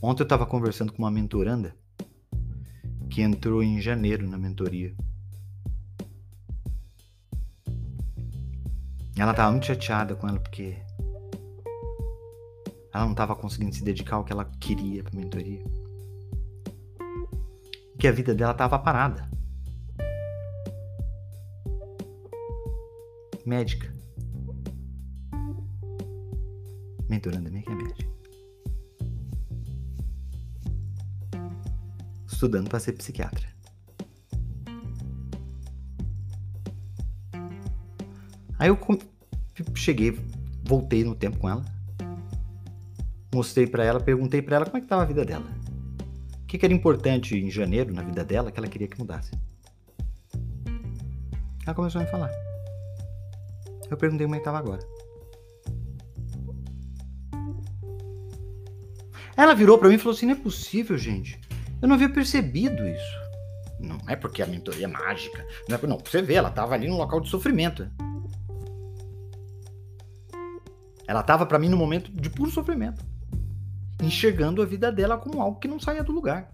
Ontem 0.00 0.22
eu 0.22 0.24
estava 0.24 0.46
conversando 0.46 0.92
com 0.92 1.02
uma 1.02 1.10
mentoranda 1.10 1.74
que 3.10 3.20
entrou 3.20 3.62
em 3.62 3.80
janeiro 3.80 4.28
na 4.28 4.38
mentoria. 4.38 4.94
Ela 9.16 9.32
estava 9.32 9.50
muito 9.50 9.66
chateada 9.66 10.14
com 10.14 10.28
ela 10.28 10.38
porque 10.38 10.76
ela 12.92 13.04
não 13.04 13.12
estava 13.12 13.34
conseguindo 13.34 13.74
se 13.74 13.82
dedicar 13.82 14.16
ao 14.16 14.24
que 14.24 14.32
ela 14.32 14.44
queria 14.60 15.02
para 15.02 15.18
mentoria 15.18 15.64
que 18.04 18.08
a 18.08 18.12
vida 18.12 18.34
dela 18.34 18.52
estava 18.52 18.78
parada. 18.78 19.26
Médica. 23.46 23.90
Mentorando 27.08 27.50
minha 27.50 27.62
que 27.62 27.70
é 27.70 27.74
médica. 27.74 28.10
Estudando 32.26 32.68
para 32.68 32.78
ser 32.78 32.92
psiquiatra. 32.92 33.48
Aí 38.58 38.68
eu 38.68 38.78
cheguei, 39.74 40.10
voltei 40.62 41.04
no 41.04 41.14
tempo 41.14 41.38
com 41.38 41.48
ela. 41.48 41.64
Mostrei 43.34 43.66
para 43.66 43.82
ela, 43.82 43.98
perguntei 43.98 44.42
para 44.42 44.56
ela 44.56 44.66
como 44.66 44.76
é 44.76 44.80
que 44.82 44.86
tava 44.88 45.04
a 45.04 45.06
vida 45.06 45.24
dela 45.24 45.53
que, 46.54 46.58
que 46.58 46.66
era 46.66 46.74
importante 46.74 47.36
em 47.36 47.50
janeiro 47.50 47.92
na 47.92 48.02
vida 48.02 48.24
dela 48.24 48.52
que 48.52 48.58
ela 48.60 48.68
queria 48.68 48.86
que 48.86 48.98
mudasse. 48.98 49.32
Ela 51.66 51.74
começou 51.74 52.00
a 52.00 52.04
me 52.04 52.10
falar. 52.10 52.30
Eu 53.90 53.96
perguntei 53.96 54.24
como 54.24 54.36
é 54.36 54.38
que 54.38 54.42
estava 54.42 54.58
agora. 54.58 54.80
Ela 59.36 59.54
virou 59.54 59.78
para 59.78 59.88
mim 59.88 59.96
e 59.96 59.98
falou 59.98 60.14
assim: 60.14 60.26
não 60.26 60.34
é 60.34 60.38
possível, 60.38 60.96
gente. 60.96 61.40
Eu 61.82 61.88
não 61.88 61.96
havia 61.96 62.08
percebido 62.08 62.86
isso. 62.86 63.18
Não 63.80 63.98
é 64.06 64.14
porque 64.14 64.40
a 64.40 64.46
mentoria 64.46 64.84
é 64.84 64.88
mágica. 64.88 65.44
Não, 65.68 65.76
é, 65.76 65.86
não 65.86 65.98
você 65.98 66.22
vê, 66.22 66.34
ela 66.34 66.50
estava 66.50 66.74
ali 66.74 66.88
no 66.88 66.96
local 66.96 67.20
de 67.20 67.28
sofrimento. 67.28 67.90
Ela 71.06 71.20
estava 71.20 71.44
para 71.46 71.58
mim 71.58 71.68
no 71.68 71.76
momento 71.76 72.12
de 72.12 72.30
puro 72.30 72.50
sofrimento, 72.50 73.04
enxergando 74.04 74.62
a 74.62 74.66
vida 74.66 74.92
dela 74.92 75.18
como 75.18 75.40
algo 75.40 75.58
que 75.58 75.68
não 75.68 75.80
saía 75.80 76.04
do 76.04 76.12
lugar. 76.12 76.52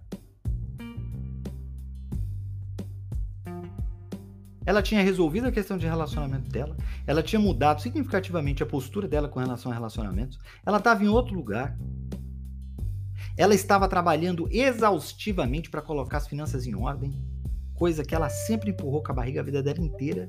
Ela 4.64 4.82
tinha 4.82 5.02
resolvido 5.02 5.48
a 5.48 5.52
questão 5.52 5.76
de 5.76 5.86
relacionamento 5.86 6.48
dela, 6.48 6.76
ela 7.06 7.22
tinha 7.22 7.40
mudado 7.40 7.82
significativamente 7.82 8.62
a 8.62 8.66
postura 8.66 9.08
dela 9.08 9.28
com 9.28 9.40
relação 9.40 9.72
a 9.72 9.74
relacionamentos, 9.74 10.38
ela 10.64 10.78
estava 10.78 11.02
em 11.02 11.08
outro 11.08 11.34
lugar. 11.34 11.76
Ela 13.36 13.54
estava 13.54 13.88
trabalhando 13.88 14.48
exaustivamente 14.50 15.70
para 15.70 15.82
colocar 15.82 16.18
as 16.18 16.28
finanças 16.28 16.66
em 16.66 16.74
ordem, 16.76 17.10
coisa 17.74 18.04
que 18.04 18.14
ela 18.14 18.28
sempre 18.28 18.70
empurrou 18.70 19.02
com 19.02 19.10
a 19.10 19.14
barriga 19.14 19.40
a 19.40 19.44
vida 19.44 19.62
dela 19.62 19.80
inteira. 19.80 20.28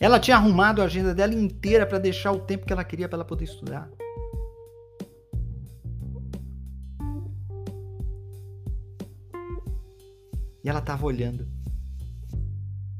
Ela 0.00 0.20
tinha 0.20 0.36
arrumado 0.36 0.80
a 0.80 0.84
agenda 0.84 1.12
dela 1.12 1.34
inteira 1.34 1.84
para 1.84 1.98
deixar 1.98 2.30
o 2.32 2.38
tempo 2.38 2.64
que 2.64 2.72
ela 2.72 2.84
queria 2.84 3.08
para 3.08 3.16
ela 3.16 3.24
poder 3.24 3.44
estudar. 3.44 3.90
E 10.62 10.68
ela 10.68 10.78
estava 10.78 11.04
olhando 11.04 11.48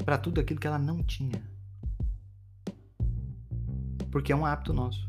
para 0.04 0.18
tudo 0.18 0.40
aquilo 0.40 0.58
que 0.58 0.66
ela 0.66 0.78
não 0.78 1.02
tinha. 1.02 1.42
Porque 4.10 4.32
é 4.32 4.36
um 4.36 4.46
hábito 4.46 4.72
nosso. 4.72 5.07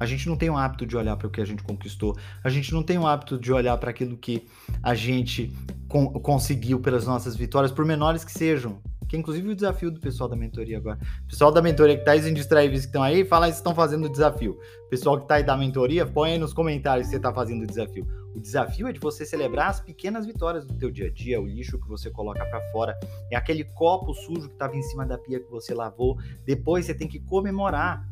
A 0.00 0.06
gente 0.06 0.26
não 0.26 0.34
tem 0.34 0.48
o 0.48 0.56
hábito 0.56 0.86
de 0.86 0.96
olhar 0.96 1.14
para 1.14 1.26
o 1.26 1.30
que 1.30 1.42
a 1.42 1.44
gente 1.44 1.62
conquistou. 1.62 2.16
A 2.42 2.48
gente 2.48 2.72
não 2.72 2.82
tem 2.82 2.96
o 2.96 3.06
hábito 3.06 3.38
de 3.38 3.52
olhar 3.52 3.76
para 3.76 3.90
aquilo 3.90 4.16
que 4.16 4.46
a 4.82 4.94
gente 4.94 5.54
con 5.86 6.10
conseguiu 6.20 6.80
pelas 6.80 7.06
nossas 7.06 7.36
vitórias, 7.36 7.70
por 7.70 7.84
menores 7.84 8.24
que 8.24 8.32
sejam. 8.32 8.80
Que 9.06 9.16
é 9.16 9.18
inclusive 9.18 9.50
o 9.50 9.54
desafio 9.54 9.90
do 9.90 10.00
pessoal 10.00 10.28
da 10.28 10.36
mentoria 10.36 10.78
agora. 10.78 10.98
pessoal 11.28 11.52
da 11.52 11.60
mentoria 11.60 11.98
que 11.98 12.04
tá 12.04 12.12
aí, 12.12 12.30
indistraíveis 12.30 12.82
que 12.82 12.86
estão 12.86 13.02
aí, 13.02 13.24
fala 13.24 13.46
aí 13.46 13.52
se 13.52 13.58
estão 13.58 13.74
fazendo 13.74 14.06
o 14.06 14.08
desafio. 14.08 14.56
pessoal 14.88 15.20
que 15.20 15.26
tá 15.26 15.34
aí 15.34 15.42
da 15.42 15.56
mentoria, 15.56 16.06
põe 16.06 16.32
aí 16.32 16.38
nos 16.38 16.54
comentários 16.54 17.08
se 17.08 17.12
você 17.12 17.20
tá 17.20 17.34
fazendo 17.34 17.64
o 17.64 17.66
desafio. 17.66 18.06
O 18.34 18.40
desafio 18.40 18.86
é 18.86 18.92
de 18.92 19.00
você 19.00 19.26
celebrar 19.26 19.70
as 19.70 19.80
pequenas 19.80 20.24
vitórias 20.24 20.64
do 20.64 20.74
teu 20.74 20.90
dia 20.90 21.08
a 21.08 21.10
dia, 21.10 21.40
o 21.40 21.46
lixo 21.46 21.80
que 21.80 21.88
você 21.88 22.08
coloca 22.08 22.44
para 22.46 22.60
fora, 22.70 22.96
é 23.30 23.36
aquele 23.36 23.64
copo 23.64 24.14
sujo 24.14 24.46
que 24.46 24.54
estava 24.54 24.76
em 24.76 24.82
cima 24.82 25.04
da 25.04 25.18
pia 25.18 25.40
que 25.40 25.50
você 25.50 25.74
lavou. 25.74 26.16
Depois 26.46 26.86
você 26.86 26.94
tem 26.94 27.08
que 27.08 27.18
comemorar. 27.18 28.08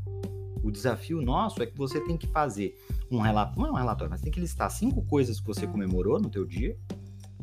O 0.69 0.71
desafio 0.71 1.23
nosso 1.23 1.63
é 1.63 1.67
que 1.67 1.75
você 1.75 1.99
tem 1.99 2.15
que 2.15 2.27
fazer 2.27 2.79
um 3.11 3.21
relatório, 3.21 3.63
não 3.63 3.69
é 3.69 3.73
um 3.73 3.77
relatório, 3.77 4.11
mas 4.11 4.21
tem 4.21 4.31
que 4.31 4.39
listar 4.39 4.71
cinco 4.71 5.01
coisas 5.03 5.41
que 5.41 5.47
você 5.47 5.67
comemorou 5.67 6.21
no 6.21 6.29
teu 6.29 6.45
dia, 6.45 6.77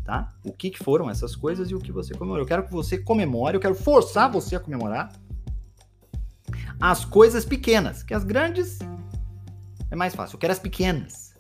tá? 0.03 0.31
O 0.43 0.53
que, 0.53 0.69
que 0.69 0.77
foram 0.77 1.09
essas 1.09 1.35
coisas 1.35 1.71
e 1.71 1.75
o 1.75 1.79
que 1.79 1.91
você 1.91 2.13
comemorou. 2.13 2.43
Eu 2.43 2.47
quero 2.47 2.63
que 2.65 2.71
você 2.71 2.99
comemore, 2.99 3.57
eu 3.57 3.59
quero 3.59 3.73
forçar 3.73 4.31
você 4.31 4.55
a 4.55 4.59
comemorar 4.59 5.11
as 6.79 7.03
coisas 7.03 7.43
pequenas, 7.43 8.03
que 8.03 8.13
as 8.13 8.23
grandes 8.23 8.77
é 9.89 9.95
mais 9.95 10.13
fácil. 10.13 10.35
Eu 10.35 10.39
quero 10.39 10.53
as 10.53 10.59
pequenas. 10.59 11.33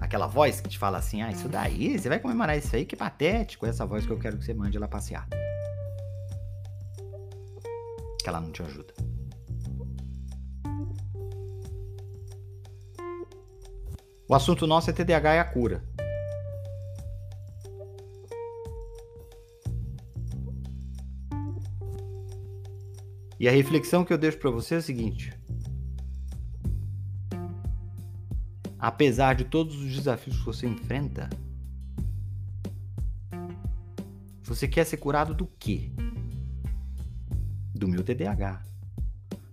Aquela 0.00 0.26
voz 0.26 0.58
que 0.58 0.70
te 0.70 0.78
fala 0.78 0.96
assim: 0.96 1.20
"Ah, 1.20 1.30
isso 1.30 1.50
daí, 1.50 1.98
você 1.98 2.08
vai 2.08 2.18
comemorar 2.18 2.56
isso 2.56 2.74
aí, 2.74 2.86
que 2.86 2.96
patético". 2.96 3.66
Essa 3.66 3.84
voz 3.84 4.06
que 4.06 4.12
eu 4.12 4.18
quero 4.18 4.38
que 4.38 4.44
você 4.46 4.54
mande 4.54 4.78
ela 4.78 4.88
passear. 4.88 5.28
Que 8.22 8.28
ela 8.30 8.40
não 8.40 8.50
te 8.50 8.62
ajuda. 8.62 9.05
O 14.28 14.34
assunto 14.34 14.66
nosso 14.66 14.90
é 14.90 14.92
TDAH 14.92 15.36
e 15.36 15.38
a 15.38 15.44
cura. 15.44 15.84
E 23.38 23.48
a 23.48 23.52
reflexão 23.52 24.04
que 24.04 24.12
eu 24.12 24.18
deixo 24.18 24.38
para 24.38 24.50
você 24.50 24.74
é 24.74 24.78
a 24.78 24.82
seguinte: 24.82 25.32
apesar 28.78 29.34
de 29.34 29.44
todos 29.44 29.76
os 29.76 29.94
desafios 29.94 30.38
que 30.38 30.44
você 30.44 30.66
enfrenta, 30.66 31.30
você 34.42 34.66
quer 34.66 34.84
ser 34.84 34.96
curado 34.96 35.34
do 35.34 35.46
quê? 35.46 35.92
Do 37.74 37.86
meu 37.86 38.02
TDAH. 38.02 38.64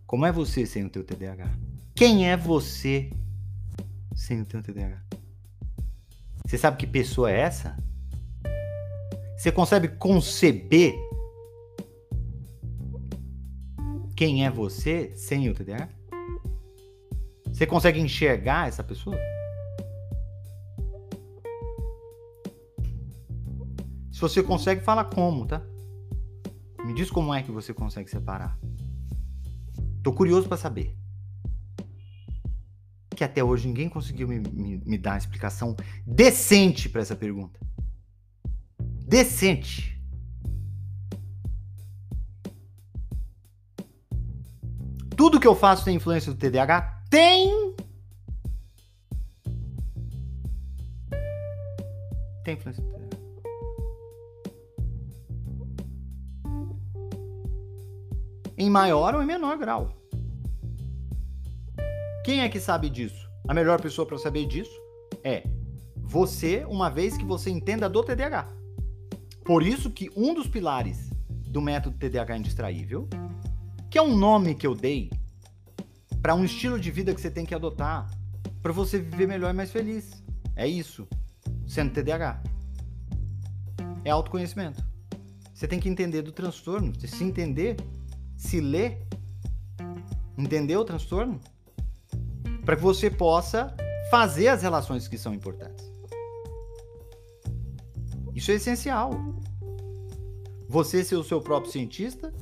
Como 0.07 0.25
é 0.25 0.31
você 0.31 0.65
sem 0.65 0.86
o 0.86 0.89
teu 0.89 1.03
TDAH? 1.03 1.51
Quem 1.93 2.29
é 2.29 2.38
você 2.38 3.12
sem 4.23 4.41
o 4.41 4.45
teu 4.45 4.63
TDAH? 4.63 5.03
Você 6.45 6.57
sabe 6.57 6.77
que 6.77 6.88
pessoa 6.88 7.29
é 7.29 7.39
essa? 7.39 7.75
Você 9.38 9.51
consegue 9.51 9.89
conceber 9.89 10.95
quem 14.15 14.45
é 14.45 14.49
você 14.49 15.13
sem 15.15 15.49
o 15.49 15.53
TDAH? 15.53 15.89
Você 17.47 17.67
consegue 17.67 17.99
enxergar 17.99 18.69
essa 18.69 18.83
pessoa? 18.83 19.17
Se 24.12 24.21
você 24.21 24.41
consegue, 24.41 24.81
fala 24.81 25.03
como, 25.03 25.45
tá? 25.45 25.62
Me 26.86 26.93
diz 26.93 27.12
como 27.12 27.33
é 27.33 27.43
que 27.43 27.51
você 27.51 27.73
consegue 27.73 28.09
separar. 28.09 28.57
Tô 30.01 30.13
curioso 30.13 30.47
para 30.47 30.57
saber 30.57 31.02
que 33.13 33.23
até 33.23 33.43
hoje 33.43 33.67
ninguém 33.67 33.89
conseguiu 33.89 34.28
me, 34.28 34.39
me, 34.39 34.82
me 34.86 34.97
dar 34.97 35.12
uma 35.12 35.17
explicação 35.17 35.76
decente 36.06 36.89
para 36.89 37.02
essa 37.02 37.15
pergunta. 37.15 37.60
Decente. 39.08 39.93
Tudo 45.15 45.39
que 45.39 45.47
eu 45.47 45.56
faço 45.56 45.86
tem 45.86 45.95
influência 45.95 46.34
do 46.34 46.38
TDAH? 46.38 47.04
Tem! 47.10 47.76
Tem 52.43 52.56
influência 52.56 52.84
do 52.84 52.89
TDAH. 52.89 53.17
Em 58.58 58.69
maior 58.69 59.15
ou 59.15 59.21
em 59.21 59.26
menor 59.26 59.58
grau. 59.58 60.02
Quem 62.23 62.39
é 62.39 62.47
que 62.47 62.57
sabe 62.57 62.89
disso? 62.89 63.29
A 63.45 63.53
melhor 63.53 63.81
pessoa 63.81 64.07
para 64.07 64.17
saber 64.17 64.45
disso 64.45 64.71
é 65.25 65.43
você, 65.97 66.63
uma 66.69 66.89
vez 66.89 67.17
que 67.17 67.25
você 67.25 67.49
entenda 67.49 67.89
do 67.89 68.01
TDAH. 68.01 68.47
Por 69.43 69.62
isso 69.62 69.91
que 69.91 70.09
um 70.15 70.33
dos 70.33 70.47
pilares 70.47 71.09
do 71.27 71.62
método 71.62 71.97
TDAH 71.97 72.38
indistraível, 72.38 73.09
que 73.89 73.97
é 73.97 74.01
um 74.01 74.15
nome 74.15 74.55
que 74.55 74.65
eu 74.65 74.73
dei 74.73 75.12
para 76.21 76.33
um 76.33 76.45
estilo 76.45 76.79
de 76.79 76.89
vida 76.91 77.13
que 77.13 77.19
você 77.19 77.29
tem 77.29 77.45
que 77.45 77.53
adotar 77.53 78.09
para 78.62 78.71
você 78.71 78.99
viver 78.99 79.27
melhor 79.27 79.49
e 79.49 79.57
mais 79.57 79.69
feliz. 79.69 80.23
É 80.55 80.65
isso, 80.65 81.05
sendo 81.67 81.91
TDAH. 81.91 82.41
É 84.05 84.12
autoconhecimento. 84.12 84.81
Você 85.53 85.67
tem 85.67 85.77
que 85.77 85.89
entender 85.89 86.21
do 86.21 86.31
transtorno, 86.31 86.93
se 86.97 87.21
entender, 87.21 87.75
se 88.38 88.62
ler, 88.62 89.05
entender 90.38 90.77
o 90.77 90.86
transtorno, 90.86 91.41
para 92.65 92.76
que 92.76 92.82
você 92.82 93.10
possa 93.10 93.76
fazer 94.10 94.47
as 94.47 94.62
relações 94.62 95.08
que 95.08 95.17
são 95.17 95.34
importantes. 95.34 95.91
Isso 98.34 98.52
é 98.52 98.56
essencial. 98.56 99.12
Você 100.67 101.04
ser 101.04 101.15
o 101.15 101.23
seu 101.23 101.39
próprio 101.39 101.71
cientista, 101.71 102.34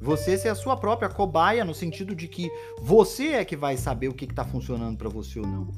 você 0.00 0.38
ser 0.38 0.48
a 0.48 0.54
sua 0.54 0.76
própria 0.76 1.08
cobaia, 1.08 1.64
no 1.64 1.74
sentido 1.74 2.14
de 2.14 2.28
que 2.28 2.50
você 2.80 3.28
é 3.32 3.44
que 3.44 3.56
vai 3.56 3.76
saber 3.76 4.08
o 4.08 4.14
que 4.14 4.24
está 4.24 4.44
funcionando 4.44 4.96
para 4.96 5.08
você 5.08 5.40
ou 5.40 5.46
não. 5.46 5.68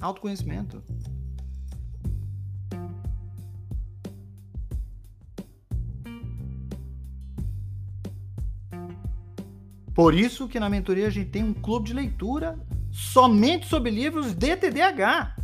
Autoconhecimento. 0.00 0.82
Por 9.96 10.12
isso 10.12 10.46
que 10.46 10.60
na 10.60 10.68
mentoria 10.68 11.06
a 11.06 11.10
gente 11.10 11.30
tem 11.30 11.42
um 11.42 11.54
clube 11.54 11.86
de 11.86 11.94
leitura 11.94 12.60
somente 12.92 13.66
sobre 13.66 13.90
livros 13.90 14.34
de 14.34 14.54
TDAH. 14.54 15.34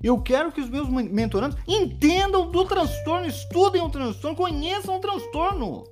Eu 0.00 0.22
quero 0.22 0.52
que 0.52 0.60
os 0.60 0.70
meus 0.70 0.88
mentorandos 0.88 1.58
entendam 1.66 2.52
do 2.52 2.64
transtorno, 2.66 3.26
estudem 3.26 3.82
o 3.82 3.90
transtorno, 3.90 4.36
conheçam 4.36 4.96
o 4.96 5.00
transtorno. 5.00 5.84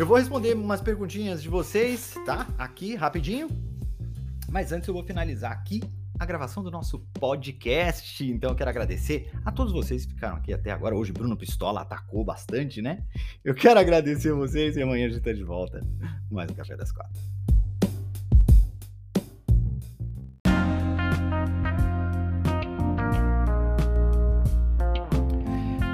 Eu 0.00 0.06
vou 0.06 0.16
responder 0.16 0.54
umas 0.54 0.80
perguntinhas 0.80 1.42
de 1.42 1.50
vocês, 1.50 2.14
tá? 2.24 2.48
Aqui, 2.56 2.94
rapidinho. 2.94 3.48
Mas 4.48 4.72
antes 4.72 4.88
eu 4.88 4.94
vou 4.94 5.04
finalizar 5.04 5.52
aqui 5.52 5.82
a 6.18 6.24
gravação 6.24 6.62
do 6.62 6.70
nosso 6.70 7.00
podcast. 7.20 8.24
Então 8.24 8.48
eu 8.48 8.56
quero 8.56 8.70
agradecer 8.70 9.30
a 9.44 9.52
todos 9.52 9.74
vocês 9.74 10.06
que 10.06 10.14
ficaram 10.14 10.38
aqui 10.38 10.54
até 10.54 10.70
agora. 10.70 10.96
Hoje 10.96 11.12
Bruno 11.12 11.36
Pistola 11.36 11.82
atacou 11.82 12.24
bastante, 12.24 12.80
né? 12.80 13.04
Eu 13.44 13.54
quero 13.54 13.78
agradecer 13.78 14.32
a 14.32 14.34
vocês 14.34 14.74
e 14.74 14.82
amanhã 14.82 15.04
a 15.04 15.10
gente 15.10 15.22
tá 15.22 15.34
de 15.34 15.44
volta. 15.44 15.86
Mais 16.30 16.50
um 16.50 16.54
Café 16.54 16.78
das 16.78 16.90
Quatro. 16.90 17.20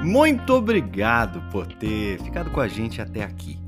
Muito 0.01 0.53
obrigado 0.53 1.41
por 1.51 1.67
ter 1.67 2.23
ficado 2.23 2.49
com 2.51 2.61
a 2.61 2.69
gente 2.69 3.01
até 3.01 3.21
aqui. 3.21 3.66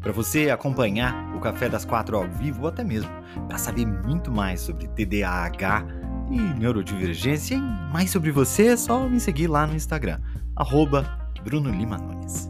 Para 0.00 0.12
você 0.12 0.50
acompanhar 0.50 1.14
o 1.36 1.40
Café 1.40 1.68
das 1.68 1.84
Quatro 1.84 2.16
ao 2.16 2.28
vivo, 2.28 2.62
ou 2.62 2.68
até 2.68 2.82
mesmo 2.82 3.10
para 3.46 3.58
saber 3.58 3.86
muito 3.86 4.30
mais 4.30 4.60
sobre 4.60 4.88
TDAH 4.88 5.84
e 6.30 6.38
neurodivergência 6.58 7.54
e 7.54 7.60
mais 7.92 8.10
sobre 8.10 8.30
você, 8.30 8.68
é 8.68 8.76
só 8.76 9.08
me 9.08 9.20
seguir 9.20 9.46
lá 9.46 9.66
no 9.66 9.74
Instagram, 9.74 10.20
arroba 10.56 11.04
Bruno 11.44 11.70
Lima 11.70 11.98
Nunes. 11.98 12.49